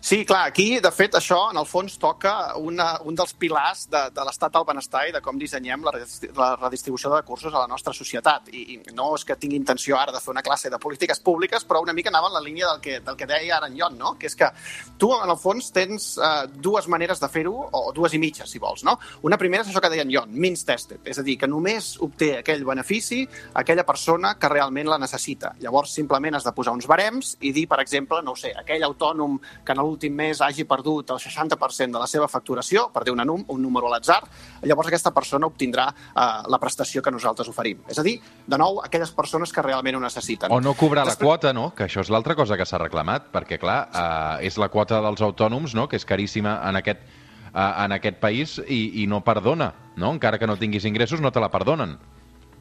Sí, 0.05 0.27
clar, 0.27 0.49
aquí, 0.49 0.81
de 0.85 0.91
fet, 0.93 1.15
això, 1.17 1.39
en 1.49 1.57
el 1.57 1.65
fons, 1.65 1.95
toca 1.97 2.59
una, 2.61 2.91
un 3.09 3.15
dels 3.17 3.31
pilars 3.41 3.87
de, 3.89 4.03
de 4.13 4.25
l'estat 4.29 4.53
del 4.53 4.67
benestar 4.69 5.07
i 5.09 5.13
de 5.15 5.23
com 5.25 5.39
dissenyem 5.41 5.81
la, 5.87 5.95
la 6.37 6.49
redistribució 6.59 7.09
de 7.09 7.23
recursos 7.23 7.55
a 7.55 7.63
la 7.63 7.71
nostra 7.71 7.95
societat. 7.97 8.51
I, 8.53 8.65
I 8.75 8.93
no 8.93 9.07
és 9.17 9.23
que 9.25 9.39
tingui 9.41 9.57
intenció 9.57 9.97
ara 9.97 10.13
de 10.13 10.21
fer 10.21 10.35
una 10.35 10.43
classe 10.45 10.69
de 10.69 10.77
polítiques 10.83 11.23
públiques, 11.25 11.65
però 11.65 11.81
una 11.81 11.95
mica 11.97 12.13
anava 12.13 12.29
en 12.29 12.37
la 12.37 12.43
línia 12.45 12.69
del 12.69 12.83
que, 12.85 12.99
del 13.07 13.17
que 13.17 13.29
deia 13.31 13.55
ara 13.57 13.71
en 13.73 13.79
Jon, 13.79 13.97
no? 13.97 14.13
que 14.21 14.29
és 14.29 14.37
que 14.37 14.51
tu, 15.01 15.09
en 15.17 15.33
el 15.33 15.39
fons, 15.41 15.71
tens 15.73 16.11
uh, 16.19 16.45
dues 16.53 16.91
maneres 16.93 17.25
de 17.25 17.33
fer-ho, 17.33 17.55
o 17.73 17.83
dues 17.97 18.13
i 18.13 18.21
mitja, 18.21 18.45
si 18.45 18.61
vols. 18.61 18.85
No? 18.85 18.99
Una 19.25 19.41
primera 19.41 19.65
és 19.65 19.73
això 19.73 19.81
que 19.81 19.93
deia 19.95 20.05
en 20.05 20.13
Jon, 20.13 20.37
means 20.37 20.69
tested, 20.69 21.01
és 21.09 21.23
a 21.23 21.25
dir, 21.25 21.39
que 21.41 21.49
només 21.49 21.95
obté 22.05 22.43
aquell 22.43 22.67
benefici 22.69 23.23
aquella 23.55 23.89
persona 23.89 24.35
que 24.37 24.53
realment 24.53 24.93
la 24.93 25.01
necessita. 25.01 25.55
Llavors, 25.65 25.97
simplement 25.97 26.37
has 26.37 26.45
de 26.45 26.53
posar 26.61 26.77
uns 26.77 26.93
barems 26.93 27.39
i 27.41 27.57
dir, 27.57 27.65
per 27.73 27.81
exemple, 27.81 28.21
no 28.21 28.37
sé, 28.37 28.53
aquell 28.53 28.85
autònom 28.93 29.41
que 29.65 29.73
en 29.73 29.85
l'últim 29.95 30.15
mes 30.15 30.41
hagi 30.43 30.67
perdut 30.67 31.15
el 31.15 31.21
60% 31.23 31.95
de 31.95 32.03
la 32.03 32.09
seva 32.11 32.27
facturació, 32.29 32.89
per 32.93 33.05
dir 33.07 33.15
una 33.15 33.25
num, 33.25 33.45
un 33.49 33.63
número 33.63 33.87
a 33.89 33.95
l'atzar, 33.95 34.21
llavors 34.67 34.91
aquesta 34.91 35.13
persona 35.15 35.47
obtindrà 35.47 35.87
eh, 35.95 36.27
la 36.51 36.59
prestació 36.59 37.03
que 37.03 37.13
nosaltres 37.15 37.49
oferim. 37.53 37.85
És 37.89 38.01
a 38.01 38.07
dir, 38.07 38.17
de 38.21 38.59
nou, 38.59 38.81
aquelles 38.85 39.13
persones 39.15 39.53
que 39.55 39.63
realment 39.63 40.01
ho 40.01 40.03
necessiten. 40.03 40.53
O 40.53 40.61
no 40.61 40.75
cobrar 40.75 41.05
la 41.07 41.15
Després- 41.15 41.31
quota, 41.31 41.53
no? 41.55 41.71
Que 41.75 41.87
això 41.87 42.03
és 42.03 42.11
l'altra 42.11 42.35
cosa 42.35 42.59
que 42.59 42.67
s'ha 42.67 42.81
reclamat, 42.83 43.31
perquè, 43.33 43.61
clar, 43.61 43.89
eh, 43.95 44.47
és 44.49 44.59
la 44.59 44.69
quota 44.69 45.01
dels 45.05 45.23
autònoms, 45.23 45.75
no?, 45.75 45.89
que 45.89 45.97
és 45.97 46.05
caríssima 46.05 46.61
en 46.69 46.77
aquest, 46.83 47.01
eh, 47.55 47.85
en 47.85 47.93
aquest 47.93 48.19
país 48.19 48.59
i, 48.67 49.03
i 49.03 49.07
no 49.07 49.23
perdona, 49.25 49.73
no? 49.97 50.13
Encara 50.13 50.39
que 50.39 50.47
no 50.51 50.59
tinguis 50.59 50.85
ingressos, 50.85 51.21
no 51.21 51.31
te 51.31 51.41
la 51.41 51.51
perdonen. 51.51 51.99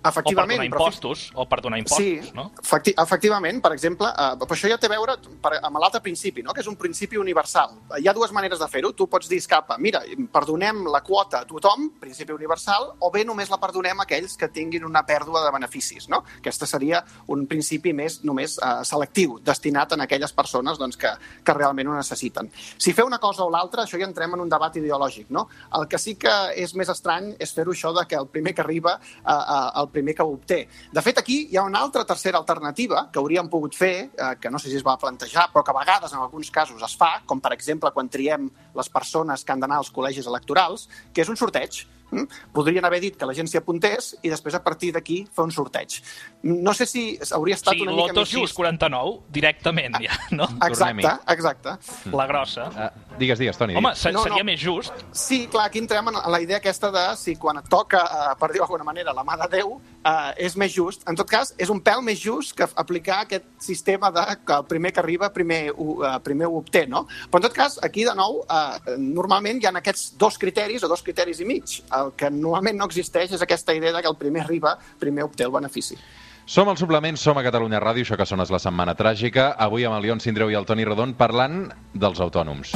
Efectivament, 0.04 0.60
o 0.60 0.64
per 0.64 0.68
donar 0.68 0.70
però 0.70 0.84
impostos, 0.84 1.24
o 1.34 1.46
per 1.48 1.60
donar 1.64 1.80
impostos, 1.80 2.28
sí, 2.28 2.34
no? 2.36 2.50
efecti 2.60 2.94
efectivament, 3.00 3.62
per 3.64 3.72
exemple, 3.76 4.10
eh, 4.10 4.34
però 4.42 4.58
això 4.58 4.72
ja 4.72 4.78
té 4.82 4.90
a 4.90 4.94
veure 4.94 5.16
per, 5.42 5.54
amb 5.64 5.80
l'altre 5.80 6.02
principi, 6.04 6.44
no? 6.44 6.54
que 6.54 6.64
és 6.64 6.68
un 6.68 6.76
principi 6.80 7.20
universal. 7.22 7.78
Hi 8.00 8.10
ha 8.10 8.16
dues 8.16 8.34
maneres 8.36 8.60
de 8.60 8.68
fer-ho. 8.68 8.92
Tu 8.98 9.08
pots 9.08 9.30
dir, 9.32 9.40
escapa, 9.42 9.78
mira, 9.80 10.02
perdonem 10.34 10.84
la 10.92 11.02
quota 11.06 11.44
a 11.44 11.48
tothom, 11.48 11.90
principi 12.02 12.36
universal, 12.36 12.90
o 13.00 13.12
bé 13.14 13.24
només 13.26 13.52
la 13.52 13.60
perdonem 13.62 14.02
a 14.02 14.08
aquells 14.08 14.36
que 14.40 14.50
tinguin 14.54 14.86
una 14.88 15.06
pèrdua 15.08 15.46
de 15.46 15.54
beneficis. 15.56 16.10
No? 16.12 16.24
Aquesta 16.42 16.68
seria 16.70 17.04
un 17.32 17.48
principi 17.48 17.94
més 17.96 18.20
només 18.28 18.58
eh, 18.60 18.74
selectiu, 18.88 19.40
destinat 19.44 19.96
a 19.96 20.02
aquelles 20.04 20.36
persones 20.36 20.80
doncs, 20.82 21.00
que, 21.00 21.12
que 21.46 21.56
realment 21.56 21.92
ho 21.92 21.98
necessiten. 21.98 22.52
Si 22.78 22.94
fer 22.94 23.06
una 23.08 23.22
cosa 23.24 23.46
o 23.46 23.52
l'altra, 23.54 23.88
això 23.88 24.00
ja 24.02 24.08
entrem 24.10 24.36
en 24.36 24.44
un 24.44 24.52
debat 24.52 24.76
ideològic. 24.80 25.30
No? 25.32 25.48
El 25.80 25.88
que 25.88 26.02
sí 26.02 26.18
que 26.20 26.34
és 26.60 26.76
més 26.76 26.92
estrany 26.92 27.34
és 27.40 27.54
fer-ho 27.56 27.72
això 27.72 27.94
de 27.96 28.06
que 28.10 28.20
el 28.20 28.28
primer 28.28 28.56
que 28.58 28.66
arriba, 28.66 28.98
eh, 29.00 29.32
eh, 29.32 29.70
el 29.82 29.93
primer 29.94 30.16
que 30.18 30.26
ho 30.26 30.34
obté. 30.34 30.60
De 30.92 31.02
fet, 31.06 31.22
aquí 31.22 31.40
hi 31.52 31.58
ha 31.58 31.64
una 31.70 31.80
altra 31.86 32.04
tercera 32.10 32.42
alternativa 32.42 33.08
que 33.14 33.22
hauríem 33.22 33.50
pogut 33.50 33.78
fer, 33.78 34.10
eh, 34.10 34.34
que 34.42 34.52
no 34.52 34.60
sé 34.60 34.70
si 34.70 34.80
es 34.82 34.86
va 34.86 34.98
plantejar, 35.00 35.50
però 35.54 35.64
que 35.64 35.72
a 35.72 35.80
vegades 35.80 36.14
en 36.14 36.20
alguns 36.26 36.52
casos 36.52 36.82
es 36.84 36.98
fa, 37.00 37.16
com 37.26 37.42
per 37.42 37.54
exemple 37.54 37.92
quan 37.96 38.10
triem 38.10 38.50
les 38.76 38.90
persones 38.90 39.44
que 39.44 39.54
han 39.54 39.64
d'anar 39.64 39.82
als 39.82 39.94
col·legis 39.94 40.28
electorals, 40.28 40.90
que 41.14 41.22
és 41.24 41.30
un 41.30 41.40
sorteig. 41.40 41.86
Mm? 42.14 42.28
Podrien 42.54 42.86
haver 42.86 43.02
dit 43.02 43.18
que 43.18 43.28
la 43.28 43.34
gent 43.34 43.50
s'hi 43.50 43.60
apuntés 43.60 44.14
i 44.22 44.32
després 44.32 44.56
a 44.56 44.62
partir 44.64 44.92
d'aquí 44.96 45.24
fer 45.34 45.48
un 45.48 45.54
sorteig. 45.54 46.00
No 46.46 46.74
sé 46.78 46.86
si 46.90 47.06
hauria 47.34 47.58
estat 47.58 47.74
Sí, 47.74 47.82
una 47.86 47.96
mica 47.98 48.14
més 48.14 48.30
just. 48.30 48.54
649, 48.54 49.16
directament, 49.34 49.98
ja, 50.04 50.18
no? 50.38 50.48
Exacte, 50.68 51.16
exacte. 51.34 51.78
La 52.14 52.28
grossa. 52.30 52.68
Uh, 52.70 53.18
digues, 53.18 53.42
digues, 53.42 53.58
Toni. 53.58 53.78
Home, 53.80 53.94
digues. 53.96 54.14
No, 54.14 54.26
seria 54.28 54.44
no. 54.44 54.50
més 54.52 54.62
just. 54.62 55.06
Sí, 55.12 55.46
clar, 55.52 55.68
aquí 55.72 55.82
entrem 55.82 56.12
en 56.12 56.20
la 56.32 56.42
idea 56.44 56.62
aquesta 56.62 56.92
de 56.94 57.06
si 57.20 57.36
quan 57.40 57.60
et 57.62 57.70
toca, 57.72 58.04
eh, 58.04 58.36
per 58.40 58.52
dir-ho 58.52 58.68
d'alguna 58.68 58.86
manera, 58.88 59.16
la 59.16 59.26
mà 59.26 59.38
de 59.42 59.50
Déu, 59.58 59.76
eh, 60.04 60.46
és 60.46 60.56
més 60.60 60.74
just. 60.74 61.08
En 61.10 61.18
tot 61.20 61.30
cas, 61.30 61.54
és 61.58 61.72
un 61.74 61.82
pèl 61.84 62.04
més 62.06 62.20
just 62.22 62.56
que 62.58 62.68
aplicar 62.76 63.24
aquest 63.24 63.48
sistema 63.62 64.12
de 64.14 64.26
que 64.46 64.60
el 64.60 64.66
primer 64.70 64.94
que 64.94 65.02
arriba 65.02 65.32
primer 65.34 65.62
ho, 65.72 66.04
eh, 66.06 66.20
primer 66.24 66.48
ho 66.48 66.60
obté, 66.60 66.86
no? 66.88 67.06
Però 67.32 67.42
en 67.42 67.48
tot 67.48 67.56
cas, 67.56 67.80
aquí 67.84 68.06
de 68.06 68.16
nou, 68.16 68.44
eh, 68.44 68.98
normalment 68.98 69.62
hi 69.62 69.68
ha 69.68 69.74
aquests 69.82 70.14
dos 70.18 70.38
criteris 70.38 70.84
o 70.84 70.92
dos 70.92 71.04
criteris 71.04 71.40
i 71.40 71.46
mig. 71.50 71.82
El 72.04 72.14
que 72.20 72.30
normalment 72.34 72.78
no 72.80 72.90
existeix 72.90 73.32
és 73.36 73.42
aquesta 73.46 73.76
idea 73.76 73.94
de 73.96 74.02
que 74.04 74.12
el 74.12 74.20
primer 74.20 74.44
arriba, 74.44 74.76
primer 75.00 75.24
obté 75.24 75.48
el 75.48 75.54
benefici. 75.56 75.98
Som 76.46 76.68
al 76.68 76.76
suplement, 76.76 77.16
som 77.16 77.38
a 77.40 77.44
Catalunya 77.46 77.80
Ràdio, 77.80 78.04
això 78.04 78.18
que 78.20 78.28
sona 78.28 78.44
és 78.44 78.52
la 78.52 78.60
setmana 78.60 78.98
tràgica. 79.00 79.54
Avui 79.56 79.86
amb 79.88 79.96
el 79.96 80.04
Lion 80.04 80.20
Sindreu 80.20 80.52
i 80.52 80.60
el 80.60 80.68
Toni 80.68 80.84
Rodon 80.84 81.16
parlant 81.16 81.70
dels 81.96 82.20
autònoms. 82.20 82.76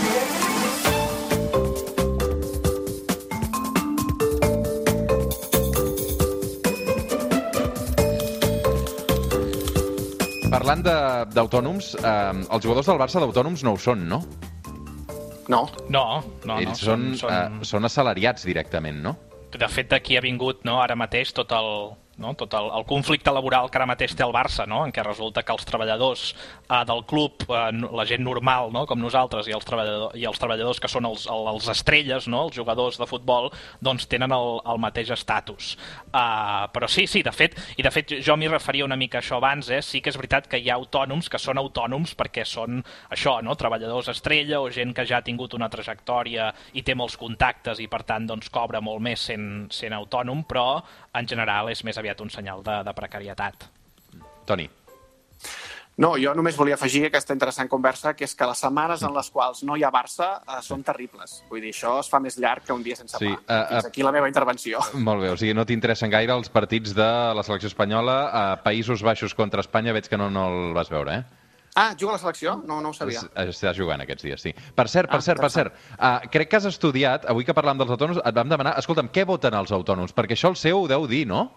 Parlant 10.47 10.81
d'autònoms, 11.35 11.95
eh, 11.99 12.45
els 12.47 12.63
jugadors 12.63 12.87
del 12.87 12.97
Barça 12.97 13.19
d'autònoms 13.19 13.67
no 13.67 13.75
ho 13.75 13.77
són, 13.77 14.07
no? 14.07 14.23
No. 15.47 15.63
No, 15.87 16.03
no, 16.43 16.47
no. 16.49 16.59
Ells 16.61 16.83
són, 16.83 17.13
són... 17.19 17.31
Eh, 17.33 17.67
són 17.67 17.87
assalariats 17.87 18.45
directament, 18.47 18.99
no? 19.03 19.15
De 19.57 19.69
fet, 19.71 19.93
aquí 19.95 20.17
ha 20.17 20.21
vingut 20.21 20.65
no, 20.67 20.81
ara 20.83 20.97
mateix 20.99 21.31
tot 21.35 21.53
el, 21.55 21.69
no, 22.17 22.33
tot 22.33 22.53
el, 22.57 22.67
el 22.79 22.85
conflicte 22.89 23.31
laboral 23.33 23.69
que 23.69 23.77
ara 23.77 23.85
mateix 23.89 24.15
té 24.17 24.23
el 24.25 24.33
Barça, 24.33 24.65
no? 24.67 24.79
en 24.85 24.91
què 24.95 25.03
resulta 25.05 25.43
que 25.45 25.53
els 25.53 25.65
treballadors 25.69 26.23
eh, 26.33 26.81
del 26.89 27.03
club, 27.05 27.43
eh, 27.47 27.67
la 27.93 28.05
gent 28.09 28.23
normal, 28.25 28.71
no? 28.73 28.85
com 28.89 28.97
nosaltres, 29.01 29.47
i 29.47 29.53
els, 29.53 29.65
treballador, 29.67 30.15
i 30.17 30.25
els 30.25 30.39
treballadors 30.41 30.79
que 30.81 30.89
són 30.89 31.05
els, 31.05 31.27
el- 31.29 31.49
els 31.53 31.67
estrelles, 31.73 32.27
no? 32.27 32.47
els 32.47 32.55
jugadors 32.57 32.97
de 32.97 33.05
futbol, 33.09 33.51
doncs 33.85 34.07
tenen 34.09 34.33
el, 34.33 34.49
el 34.65 34.81
mateix 34.81 35.11
estatus. 35.13 35.75
Uh, 36.09 36.65
però 36.73 36.89
sí, 36.89 37.05
sí, 37.07 37.21
de 37.21 37.31
fet, 37.35 37.57
i 37.77 37.85
de 37.85 37.91
fet 37.93 38.15
jo 38.25 38.37
m'hi 38.39 38.49
referia 38.49 38.85
una 38.87 38.97
mica 38.97 39.19
a 39.19 39.21
això 39.21 39.37
abans, 39.37 39.69
eh? 39.69 39.83
sí 39.85 40.01
que 40.01 40.09
és 40.09 40.17
veritat 40.17 40.47
que 40.49 40.57
hi 40.63 40.71
ha 40.71 40.79
autònoms 40.79 41.29
que 41.29 41.37
són 41.41 41.61
autònoms 41.61 42.15
perquè 42.17 42.45
són 42.47 42.81
això, 43.13 43.37
no? 43.45 43.53
treballadors 43.59 44.09
estrella 44.15 44.61
o 44.63 44.71
gent 44.73 44.95
que 44.97 45.05
ja 45.05 45.19
ha 45.19 45.25
tingut 45.25 45.53
una 45.53 45.69
trajectòria 45.69 46.49
i 46.73 46.81
té 46.87 46.95
molts 46.97 47.17
contactes 47.19 47.81
i 47.83 47.87
per 47.91 48.01
tant 48.07 48.25
doncs, 48.29 48.49
cobra 48.49 48.81
molt 48.81 49.03
més 49.05 49.21
sent, 49.29 49.67
sent 49.69 49.93
autònom, 49.93 50.41
però 50.47 50.79
en 51.17 51.27
general 51.27 51.69
és 51.69 51.83
més 51.83 51.97
aviat 51.97 52.06
un 52.21 52.29
senyal 52.29 52.63
de, 52.63 52.83
de 52.83 52.93
precarietat. 52.93 53.67
Toni. 54.45 54.69
No, 55.97 56.11
jo 56.21 56.29
només 56.37 56.53
volia 56.55 56.75
afegir 56.77 57.07
aquesta 57.07 57.33
interessant 57.33 57.65
conversa, 57.71 58.11
que 58.13 58.23
és 58.27 58.35
que 58.37 58.45
les 58.45 58.59
setmanes 58.61 59.01
en 59.01 59.15
les 59.15 59.29
quals 59.33 59.63
no 59.65 59.73
hi 59.75 59.81
ha 59.81 59.89
Barça 59.89 60.27
eh, 60.45 60.59
són 60.61 60.83
terribles. 60.85 61.39
Vull 61.49 61.63
dir, 61.65 61.71
això 61.73 61.95
es 62.03 62.09
fa 62.11 62.19
més 62.21 62.37
llarg 62.37 62.67
que 62.67 62.73
un 62.75 62.83
dia 62.85 62.95
sense 62.95 63.17
Sí, 63.17 63.31
pa. 63.31 63.39
eh, 63.55 63.63
Fins 63.71 63.85
eh, 63.85 63.87
aquí 63.89 64.03
la 64.05 64.11
meva 64.13 64.29
intervenció. 64.29 64.77
Molt 65.07 65.23
bé, 65.25 65.31
o 65.33 65.37
sigui, 65.41 65.55
no 65.57 65.65
t'interessen 65.65 66.13
gaire 66.13 66.35
els 66.37 66.49
partits 66.53 66.93
de 66.93 67.07
la 67.33 67.41
selecció 67.43 67.71
espanyola 67.71 68.17
a 68.29 68.43
Països 68.61 69.01
Baixos 69.01 69.33
contra 69.33 69.65
Espanya, 69.65 69.95
veig 69.97 70.05
que 70.07 70.17
no, 70.21 70.29
no 70.29 70.45
el 70.53 70.73
vas 70.77 70.93
veure, 70.93 71.17
eh? 71.17 71.43
Ah, 71.77 71.95
juga 71.97 72.13
a 72.13 72.17
la 72.17 72.21
selecció? 72.21 72.55
No, 72.65 72.77
no 72.81 72.89
ho 72.89 72.93
sabia. 72.93 73.19
Es- 73.33 73.49
Estàs 73.57 73.77
jugant 73.77 74.01
aquests 74.01 74.23
dies, 74.25 74.41
sí. 74.41 74.53
Per 74.53 74.85
cert, 74.89 75.09
per 75.09 75.17
Ah, 75.17 75.21
cert, 75.21 75.41
per 75.41 75.49
cert, 75.53 75.73
uh, 75.97 76.19
crec 76.33 76.49
que 76.49 76.57
has 76.61 76.65
estudiat, 76.69 77.25
avui 77.29 77.45
que 77.45 77.53
parlam 77.57 77.77
dels 77.77 77.89
autònoms, 77.93 78.21
et 78.25 78.33
vam 78.37 78.49
demanar, 78.49 78.75
escolta'm, 78.81 79.09
què 79.13 79.25
voten 79.29 79.53
els 79.53 79.71
autònoms? 79.73 80.13
Perquè 80.13 80.33
això 80.37 80.49
el 80.53 80.55
seu 80.57 80.79
ho 80.83 80.87
deu 80.89 81.05
dir, 81.09 81.25
no? 81.29 81.51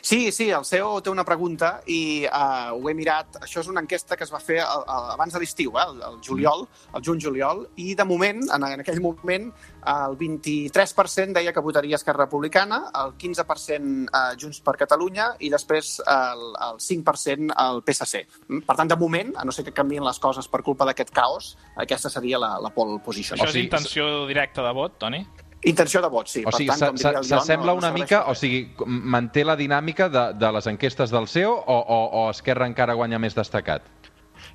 Sí, 0.00 0.32
sí, 0.32 0.48
el 0.50 0.64
CEO 0.64 1.00
té 1.02 1.10
una 1.10 1.24
pregunta 1.26 1.78
i 1.86 2.26
uh, 2.26 2.74
ho 2.76 2.90
he 2.90 2.94
mirat. 2.96 3.40
Això 3.44 3.62
és 3.62 3.70
una 3.70 3.82
enquesta 3.84 4.16
que 4.16 4.24
es 4.26 4.32
va 4.32 4.40
fer 4.42 4.60
el, 4.62 4.84
el, 4.84 5.08
abans 5.14 5.34
de 5.34 5.42
l'estiu, 5.42 5.74
eh, 5.76 5.86
el, 5.86 6.02
el 6.08 6.20
juliol, 6.24 6.66
el 6.94 7.04
juny-juliol, 7.04 7.64
i 7.82 7.94
de 7.98 8.06
moment, 8.08 8.44
en, 8.54 8.66
en 8.68 8.84
aquell 8.84 9.00
moment, 9.04 9.50
el 9.88 10.18
23% 10.20 11.36
deia 11.38 11.52
que 11.54 11.64
votaria 11.64 11.96
Esquerra 11.96 12.26
Republicana, 12.26 12.82
el 13.02 13.14
15% 13.18 14.08
uh, 14.08 14.36
Junts 14.38 14.62
per 14.64 14.76
Catalunya 14.80 15.30
i 15.44 15.50
després 15.52 15.98
el, 16.04 16.44
el 16.68 16.80
5% 16.82 17.58
el 17.64 17.82
PSC. 17.86 18.24
Mm? 18.48 18.64
Per 18.68 18.78
tant, 18.78 18.90
de 18.90 18.98
moment, 19.00 19.34
a 19.38 19.46
no 19.48 19.54
ser 19.54 19.66
que 19.66 19.74
canvien 19.76 20.06
les 20.06 20.22
coses 20.22 20.48
per 20.50 20.62
culpa 20.66 20.88
d'aquest 20.88 21.12
caos, 21.14 21.52
aquesta 21.76 22.12
seria 22.12 22.40
la, 22.40 22.56
la 22.62 22.72
pole 22.74 23.00
position. 23.04 23.38
Això 23.38 23.52
és 23.52 23.62
intenció 23.64 24.26
directa 24.30 24.64
de 24.66 24.74
vot, 24.76 24.98
Toni? 25.00 25.24
Intenció 25.64 26.00
de 26.00 26.08
vot, 26.08 26.28
sí. 26.30 26.44
O 26.46 26.52
sigui, 26.52 26.70
s'assembla 26.70 27.66
no- 27.66 27.72
no 27.72 27.78
una 27.78 27.88
serveix 27.88 28.04
mica, 28.04 28.24
o 28.30 28.34
sigui, 28.34 28.60
manté 28.86 29.44
la 29.44 29.56
dinàmica 29.56 30.08
de, 30.08 30.32
de 30.38 30.52
les 30.52 30.66
enquestes 30.70 31.10
del 31.10 31.26
CEO 31.26 31.52
o, 31.66 31.78
o, 31.78 31.98
o 32.26 32.30
Esquerra 32.30 32.66
encara 32.66 32.94
guanya 32.94 33.18
més 33.18 33.34
destacat? 33.34 33.82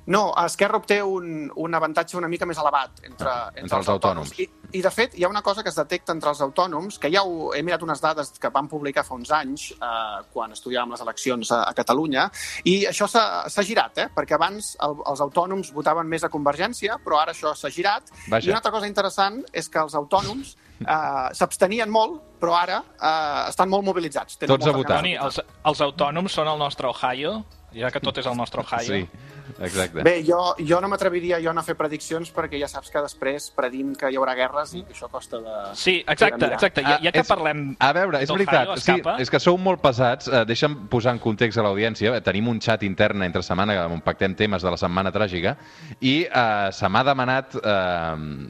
No, 0.06 0.34
Esquerra 0.44 0.76
obté 0.76 0.98
un, 1.02 1.50
un 1.56 1.74
avantatge 1.74 2.18
una 2.18 2.28
mica 2.28 2.44
més 2.46 2.58
elevat 2.60 3.00
entre, 3.06 3.30
entre, 3.30 3.62
entre 3.62 3.78
els 3.80 3.88
autònoms. 3.94 4.34
I, 4.36 4.46
I, 4.74 4.82
de 4.84 4.90
fet, 4.92 5.14
hi 5.16 5.24
ha 5.24 5.30
una 5.32 5.42
cosa 5.42 5.62
que 5.64 5.72
es 5.72 5.78
detecta 5.78 6.12
entre 6.12 6.32
els 6.34 6.42
autònoms, 6.44 6.98
que 7.00 7.08
ja 7.12 7.22
ho, 7.24 7.52
he 7.56 7.62
mirat 7.64 7.82
unes 7.86 8.02
dades 8.02 8.34
que 8.40 8.50
van 8.52 8.68
publicar 8.68 9.06
fa 9.06 9.16
uns 9.16 9.32
anys, 9.32 9.70
eh, 9.72 10.18
quan 10.34 10.52
estudiàvem 10.52 10.92
les 10.92 11.04
eleccions 11.06 11.54
a, 11.56 11.62
a 11.70 11.72
Catalunya, 11.76 12.26
i 12.68 12.76
això 12.90 13.08
s'ha 13.08 13.24
s'ha 13.48 13.64
girat, 13.64 14.02
eh? 14.04 14.08
perquè 14.14 14.36
abans 14.36 14.74
el, 14.84 14.98
els 15.08 15.24
autònoms 15.24 15.72
votaven 15.74 16.08
més 16.10 16.26
a 16.26 16.32
Convergència, 16.32 16.98
però 17.04 17.22
ara 17.22 17.32
això 17.32 17.54
s'ha 17.56 17.72
girat. 17.72 18.12
Vaja. 18.28 18.44
I 18.44 18.52
una 18.52 18.60
altra 18.60 18.74
cosa 18.74 18.90
interessant 18.90 19.40
és 19.52 19.70
que 19.72 19.80
els 19.80 19.96
autònoms 19.96 20.54
eh, 20.84 21.28
s'abstenien 21.38 21.90
molt, 21.90 22.20
però 22.40 22.58
ara 22.60 22.80
eh, 22.84 23.48
estan 23.48 23.72
molt 23.72 23.86
mobilitzats. 23.88 24.36
Tenen 24.40 24.56
Tots 24.56 24.68
a 24.68 24.76
votar. 24.76 25.00
Toni, 25.00 25.16
els, 25.16 25.40
els 25.40 25.84
autònoms 25.88 26.40
són 26.40 26.50
el 26.50 26.60
nostre 26.60 26.90
Ohio, 26.90 27.38
ja 27.74 27.90
que 27.90 28.02
tot 28.02 28.18
és 28.20 28.28
el 28.30 28.36
nostre 28.38 28.62
Ohio. 28.62 28.86
Sí, 28.86 29.32
exacte. 29.60 30.02
Bé, 30.02 30.22
jo, 30.26 30.54
jo 30.58 30.80
no 30.80 30.88
m'atreviria 30.88 31.38
jo 31.42 31.50
a 31.54 31.62
fer 31.62 31.74
prediccions 31.76 32.30
perquè 32.34 32.58
ja 32.60 32.68
saps 32.68 32.90
que 32.90 33.02
després 33.02 33.50
predim 33.54 33.94
que 33.94 34.10
hi 34.10 34.16
haurà 34.16 34.34
guerres 34.34 34.74
i 34.74 34.82
que 34.84 34.92
això 34.94 35.08
costa 35.10 35.38
de... 35.40 35.54
Sí, 35.74 36.04
exacte, 36.06 36.46
de 36.46 36.52
exacte. 36.54 36.82
Ja, 36.82 36.98
ja 37.02 37.12
que 37.12 37.18
Ah, 37.18 37.22
és- 37.22 37.28
parlem 37.28 37.76
A 37.78 37.92
veure, 37.92 38.22
és 38.22 38.30
veritat, 38.30 38.74
sí, 38.78 38.92
escapa. 38.92 39.16
és 39.22 39.30
que 39.30 39.40
sou 39.40 39.56
molt 39.58 39.80
pesats. 39.82 40.28
Eh, 40.28 40.44
deixa'm 40.46 40.88
posar 40.88 41.12
en 41.14 41.18
context 41.20 41.58
a 41.58 41.62
l'audiència. 41.62 42.20
Tenim 42.22 42.48
un 42.48 42.60
xat 42.60 42.82
intern 42.82 43.22
entre 43.22 43.42
setmana 43.42 43.86
on 43.86 44.00
pactem 44.00 44.34
temes 44.34 44.62
de 44.62 44.70
la 44.70 44.76
setmana 44.76 45.12
tràgica 45.12 45.56
i 46.00 46.22
eh, 46.24 46.68
se 46.72 46.88
m'ha 46.88 47.04
demanat 47.04 47.54
eh, 47.62 48.48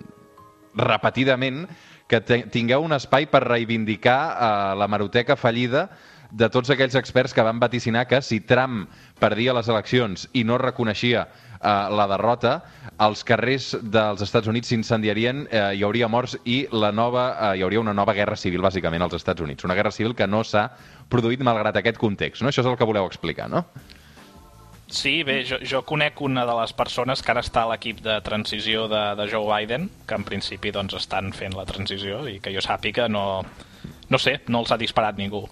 repetidament 0.75 1.67
que 2.07 2.21
tingueu 2.53 2.83
un 2.85 2.93
espai 2.93 3.27
per 3.33 3.43
reivindicar 3.47 4.19
eh, 4.35 4.75
la 4.77 4.89
maroteca 4.89 5.37
fallida 5.37 5.89
de 6.35 6.49
tots 6.51 6.73
aquells 6.75 6.97
experts 6.99 7.35
que 7.35 7.43
van 7.47 7.61
vaticinar 7.63 8.09
que 8.11 8.21
si 8.23 8.41
Trump 8.43 8.89
perdia 9.21 9.55
les 9.55 9.69
eleccions 9.71 10.27
i 10.35 10.43
no 10.45 10.59
reconeixia 10.59 11.25
eh, 11.25 11.73
la 11.95 12.07
derrota, 12.11 12.57
els 13.07 13.23
carrers 13.27 13.73
dels 13.83 14.23
Estats 14.27 14.51
Units 14.51 14.73
s'incendiarien, 14.73 15.47
eh, 15.47 15.65
hi 15.79 15.85
hauria 15.87 16.11
morts 16.11 16.37
i 16.45 16.65
la 16.75 16.91
nova, 16.93 17.29
eh, 17.33 17.59
hi 17.59 17.67
hauria 17.67 17.83
una 17.85 17.95
nova 17.95 18.17
guerra 18.19 18.37
civil, 18.37 18.65
bàsicament, 18.67 19.07
als 19.07 19.15
Estats 19.21 19.47
Units. 19.47 19.65
Una 19.65 19.79
guerra 19.79 19.95
civil 19.95 20.17
que 20.19 20.27
no 20.27 20.43
s'ha 20.45 20.69
produït 21.11 21.43
malgrat 21.47 21.79
aquest 21.79 22.03
context. 22.03 22.43
No? 22.43 22.51
Això 22.51 22.67
és 22.67 22.71
el 22.73 22.79
que 22.81 22.91
voleu 22.91 23.07
explicar, 23.07 23.49
no? 23.51 23.65
Sí, 24.95 25.23
bé, 25.25 25.41
jo, 25.49 25.57
jo 25.65 25.81
conec 25.87 26.21
una 26.21 26.45
de 26.47 26.55
les 26.59 26.75
persones 26.77 27.23
que 27.25 27.33
ara 27.33 27.43
està 27.43 27.65
a 27.65 27.71
l'equip 27.71 28.03
de 28.05 28.19
transició 28.27 28.85
de, 28.91 29.03
de 29.17 29.31
Joe 29.31 29.47
Biden, 29.49 29.89
que 30.07 30.19
en 30.19 30.27
principi 30.27 30.75
doncs, 30.75 30.99
estan 30.99 31.33
fent 31.33 31.57
la 31.57 31.65
transició 31.65 32.27
i 32.29 32.37
que 32.43 32.53
jo 32.55 32.63
sàpiga 32.63 33.09
no, 33.09 33.43
no 34.11 34.21
sé, 34.21 34.41
no 34.49 34.61
els 34.61 34.75
ha 34.75 34.79
disparat 34.79 35.17
ningú. 35.19 35.47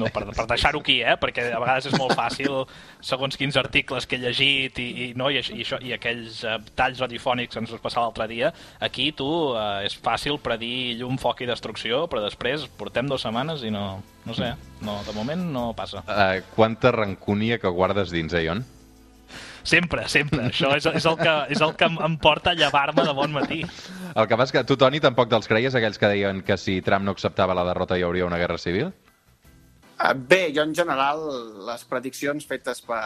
No, 0.00 0.08
per, 0.14 0.22
per 0.32 0.46
deixar-ho 0.48 0.80
aquí, 0.80 0.98
eh? 1.04 1.14
perquè 1.20 1.46
a 1.52 1.60
vegades 1.60 1.90
és 1.90 1.96
molt 2.00 2.14
fàcil, 2.16 2.62
segons 3.04 3.36
quins 3.36 3.58
articles 3.60 4.06
que 4.08 4.16
he 4.16 4.22
llegit 4.22 4.78
i, 4.80 4.88
i, 4.88 5.08
no, 5.18 5.28
i, 5.30 5.38
i, 5.42 5.60
això, 5.60 5.76
i 5.84 5.92
aquells 5.96 6.40
eh, 6.48 6.56
talls 6.78 7.02
radiofònics 7.04 7.52
que 7.54 7.60
ens 7.62 7.74
vas 7.76 7.82
passar 7.84 8.06
l'altre 8.06 8.26
dia, 8.32 8.52
aquí 8.80 9.10
tu 9.16 9.28
eh, 9.54 9.84
és 9.90 9.98
fàcil 10.00 10.40
predir 10.42 10.96
llum, 11.02 11.18
foc 11.20 11.44
i 11.44 11.48
destrucció, 11.50 12.06
però 12.10 12.24
després 12.24 12.64
portem 12.80 13.06
dues 13.10 13.22
setmanes 13.28 13.62
i 13.68 13.70
no, 13.74 14.00
no 14.24 14.34
sé, 14.36 14.54
no, 14.80 14.98
de 15.06 15.12
moment 15.16 15.46
no 15.52 15.68
passa. 15.76 16.00
Eh, 16.08 16.42
quanta 16.56 16.90
rancúnia 16.96 17.60
que 17.60 17.68
guardes 17.68 18.10
dins, 18.14 18.32
eh, 18.32 18.46
Ion? 18.48 18.64
Sempre, 19.62 20.06
sempre. 20.08 20.46
Això 20.48 20.70
és, 20.74 20.86
és, 20.88 21.04
el 21.06 21.18
que, 21.20 21.32
és 21.52 21.60
el 21.60 21.74
que 21.76 21.84
em- 21.90 21.98
em 22.06 22.14
porta 22.18 22.54
a 22.54 22.56
llevar-me 22.56 23.04
de 23.04 23.12
bon 23.14 23.30
matí. 23.34 23.60
El 24.16 24.26
que 24.26 24.36
passa 24.40 24.48
és 24.48 24.54
que 24.56 24.62
tu, 24.66 24.76
Toni, 24.80 24.98
tampoc 25.04 25.28
te'ls 25.30 25.46
creies, 25.50 25.76
aquells 25.76 26.00
que 26.00 26.08
deien 26.08 26.40
que 26.42 26.56
si 26.58 26.78
Trump 26.82 27.04
no 27.04 27.12
acceptava 27.12 27.54
la 27.54 27.66
derrota 27.68 27.98
hi 28.00 28.02
hauria 28.06 28.24
una 28.26 28.38
guerra 28.40 28.56
civil? 28.58 28.88
Eh, 30.00 30.14
Bé, 30.16 30.40
jo 30.56 30.62
en 30.64 30.74
general 30.74 31.20
les 31.66 31.82
prediccions 31.84 32.46
fetes 32.48 32.80
per, 32.86 33.02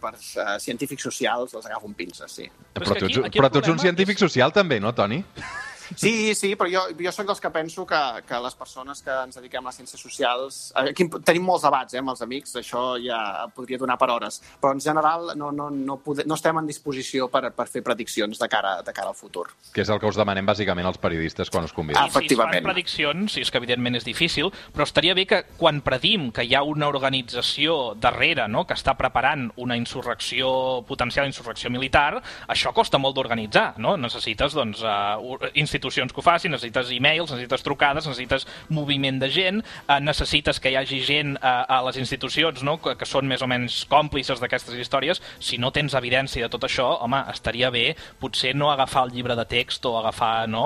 per 0.00 0.12
uh, 0.16 0.54
científics 0.62 1.04
socials 1.04 1.52
les 1.56 1.66
agafo 1.68 1.90
amb 1.90 1.98
pinces, 1.98 2.32
sí. 2.32 2.46
Però, 2.78 2.94
tu, 2.96 3.10
ets- 3.10 3.34
però 3.36 3.50
tu 3.52 3.60
ets 3.60 3.68
un 3.74 3.78
científic 3.82 4.18
social 4.22 4.52
també, 4.56 4.78
no, 4.80 4.94
Toni? 4.96 5.20
Sí, 5.96 6.34
sí, 6.34 6.54
però 6.58 6.70
jo, 6.70 6.82
jo 6.98 7.12
sóc 7.14 7.26
dels 7.28 7.40
que 7.42 7.50
penso 7.50 7.86
que, 7.86 8.00
que 8.26 8.40
les 8.42 8.56
persones 8.58 9.02
que 9.02 9.14
ens 9.24 9.38
dediquem 9.38 9.64
a 9.64 9.70
les 9.70 9.80
ciències 9.80 10.00
socials... 10.00 10.60
Aquí 10.80 11.06
tenim 11.26 11.46
molts 11.46 11.64
debats 11.66 11.94
eh, 11.94 12.00
amb 12.02 12.12
els 12.12 12.22
amics, 12.24 12.54
això 12.60 12.94
ja 13.02 13.46
podria 13.54 13.78
donar 13.80 13.96
per 14.00 14.10
hores, 14.14 14.40
però 14.60 14.74
en 14.76 14.82
general 14.82 15.32
no, 15.38 15.50
no, 15.54 15.68
no, 15.70 15.98
pode, 16.04 16.24
no 16.28 16.38
estem 16.38 16.60
en 16.60 16.68
disposició 16.68 17.28
per, 17.32 17.50
per 17.56 17.66
fer 17.70 17.82
prediccions 17.86 18.38
de 18.40 18.48
cara, 18.50 18.78
de 18.86 18.94
cara 18.96 19.12
al 19.12 19.18
futur. 19.18 19.48
Que 19.74 19.84
és 19.84 19.90
el 19.92 20.00
que 20.02 20.08
us 20.10 20.18
demanem 20.18 20.46
bàsicament 20.48 20.88
als 20.88 21.00
periodistes 21.02 21.50
quan 21.50 21.66
us 21.66 21.74
conviden. 21.76 22.00
Ah, 22.02 22.10
efectivament. 22.10 22.54
Si 22.54 22.60
es 22.60 22.64
fan 22.64 22.70
prediccions, 22.70 23.36
i 23.36 23.44
és 23.44 23.52
que 23.52 23.60
evidentment 23.60 23.98
és 23.98 24.06
difícil, 24.06 24.52
però 24.74 24.86
estaria 24.86 25.16
bé 25.18 25.26
que 25.30 25.42
quan 25.58 25.82
predim 25.86 26.30
que 26.34 26.46
hi 26.46 26.54
ha 26.54 26.62
una 26.66 26.88
organització 26.90 27.96
darrere 27.98 28.46
no?, 28.48 28.66
que 28.68 28.78
està 28.78 28.96
preparant 28.98 29.48
una 29.60 29.76
insurrecció, 29.78 30.50
potencial 30.88 31.28
insurrecció 31.28 31.70
militar, 31.72 32.22
això 32.50 32.74
costa 32.76 33.00
molt 33.02 33.16
d'organitzar, 33.18 33.74
no? 33.82 33.96
Necessites, 34.00 34.54
doncs, 34.56 34.84
uh, 34.86 35.18
institucions 35.54 35.79
que 35.80 36.20
ho 36.20 36.24
facin, 36.24 36.52
necessites 36.54 36.90
e-mails, 36.94 37.30
necessites 37.30 37.64
trucades, 37.66 38.06
necessites 38.06 38.46
moviment 38.68 39.20
de 39.20 39.30
gent, 39.32 39.62
uh, 39.86 39.98
necessites 40.02 40.60
que 40.60 40.72
hi 40.72 40.78
hagi 40.80 41.00
gent 41.06 41.36
uh, 41.38 41.64
a 41.68 41.80
les 41.86 42.00
institucions 42.02 42.64
no? 42.66 42.78
que, 42.82 42.96
que 42.98 43.08
són 43.08 43.28
més 43.30 43.42
o 43.42 43.48
menys 43.50 43.82
còmplices 43.90 44.42
d'aquestes 44.42 44.78
històries. 44.80 45.22
Si 45.38 45.58
no 45.58 45.72
tens 45.74 45.96
evidència 45.98 46.46
de 46.46 46.52
tot 46.52 46.66
això, 46.68 46.88
home, 47.04 47.22
estaria 47.32 47.70
bé 47.70 47.94
potser 48.20 48.54
no 48.56 48.70
agafar 48.72 49.06
el 49.08 49.14
llibre 49.14 49.36
de 49.38 49.46
text 49.48 49.86
o 49.88 49.96
agafar 49.98 50.48
no, 50.50 50.64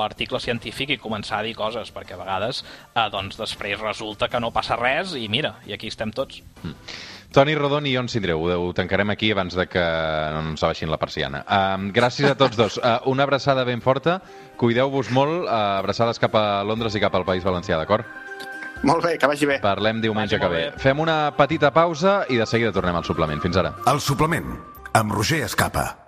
l'article 0.00 0.40
científic 0.42 0.94
i 0.94 1.00
començar 1.00 1.40
a 1.40 1.46
dir 1.46 1.56
coses, 1.58 1.92
perquè 1.94 2.16
a 2.16 2.22
vegades 2.22 2.64
uh, 2.64 3.08
doncs, 3.12 3.38
després 3.40 3.80
resulta 3.80 4.28
que 4.28 4.40
no 4.42 4.52
passa 4.54 4.78
res 4.80 5.16
i 5.16 5.28
mira, 5.32 5.56
i 5.66 5.76
aquí 5.76 5.90
estem 5.90 6.12
tots. 6.14 6.42
Mm. 6.62 7.18
Toni 7.30 7.54
Rodon 7.54 7.86
i 7.86 7.92
Ion 7.94 8.08
Sindreu, 8.10 8.42
ho 8.42 8.72
tancarem 8.74 9.12
aquí 9.14 9.30
abans 9.30 9.54
de 9.54 9.68
que 9.70 9.82
no 10.34 10.42
ens 10.50 10.64
abaixin 10.66 10.90
la 10.90 10.98
persiana. 10.98 11.44
Uh, 11.46 11.92
gràcies 11.94 12.26
a 12.26 12.34
tots 12.34 12.58
dos. 12.58 12.80
Uh, 12.82 12.98
una 13.12 13.22
abraçada 13.22 13.62
ben 13.68 13.82
forta, 13.84 14.18
cuideu-vos 14.58 15.12
molt, 15.14 15.44
uh, 15.46 15.78
abraçades 15.78 16.18
cap 16.18 16.34
a 16.34 16.64
Londres 16.66 16.98
i 16.98 17.02
cap 17.02 17.14
al 17.14 17.28
País 17.28 17.46
Valencià, 17.46 17.78
d'acord? 17.78 18.04
Molt 18.82 19.04
bé, 19.04 19.16
que 19.20 19.30
vagi 19.30 19.46
bé. 19.46 19.60
Parlem 19.62 20.02
diumenge 20.02 20.40
que 20.40 20.50
ve. 20.50 20.66
Fem 20.82 20.98
una 20.98 21.22
petita 21.36 21.70
pausa 21.70 22.24
i 22.32 22.40
de 22.40 22.48
seguida 22.50 22.74
tornem 22.74 22.98
al 22.98 23.06
suplement. 23.06 23.42
Fins 23.44 23.60
ara. 23.60 23.76
El 23.92 24.02
suplement, 24.02 24.54
amb 24.96 25.20
Roger 25.20 25.44
Escapa. 25.46 25.99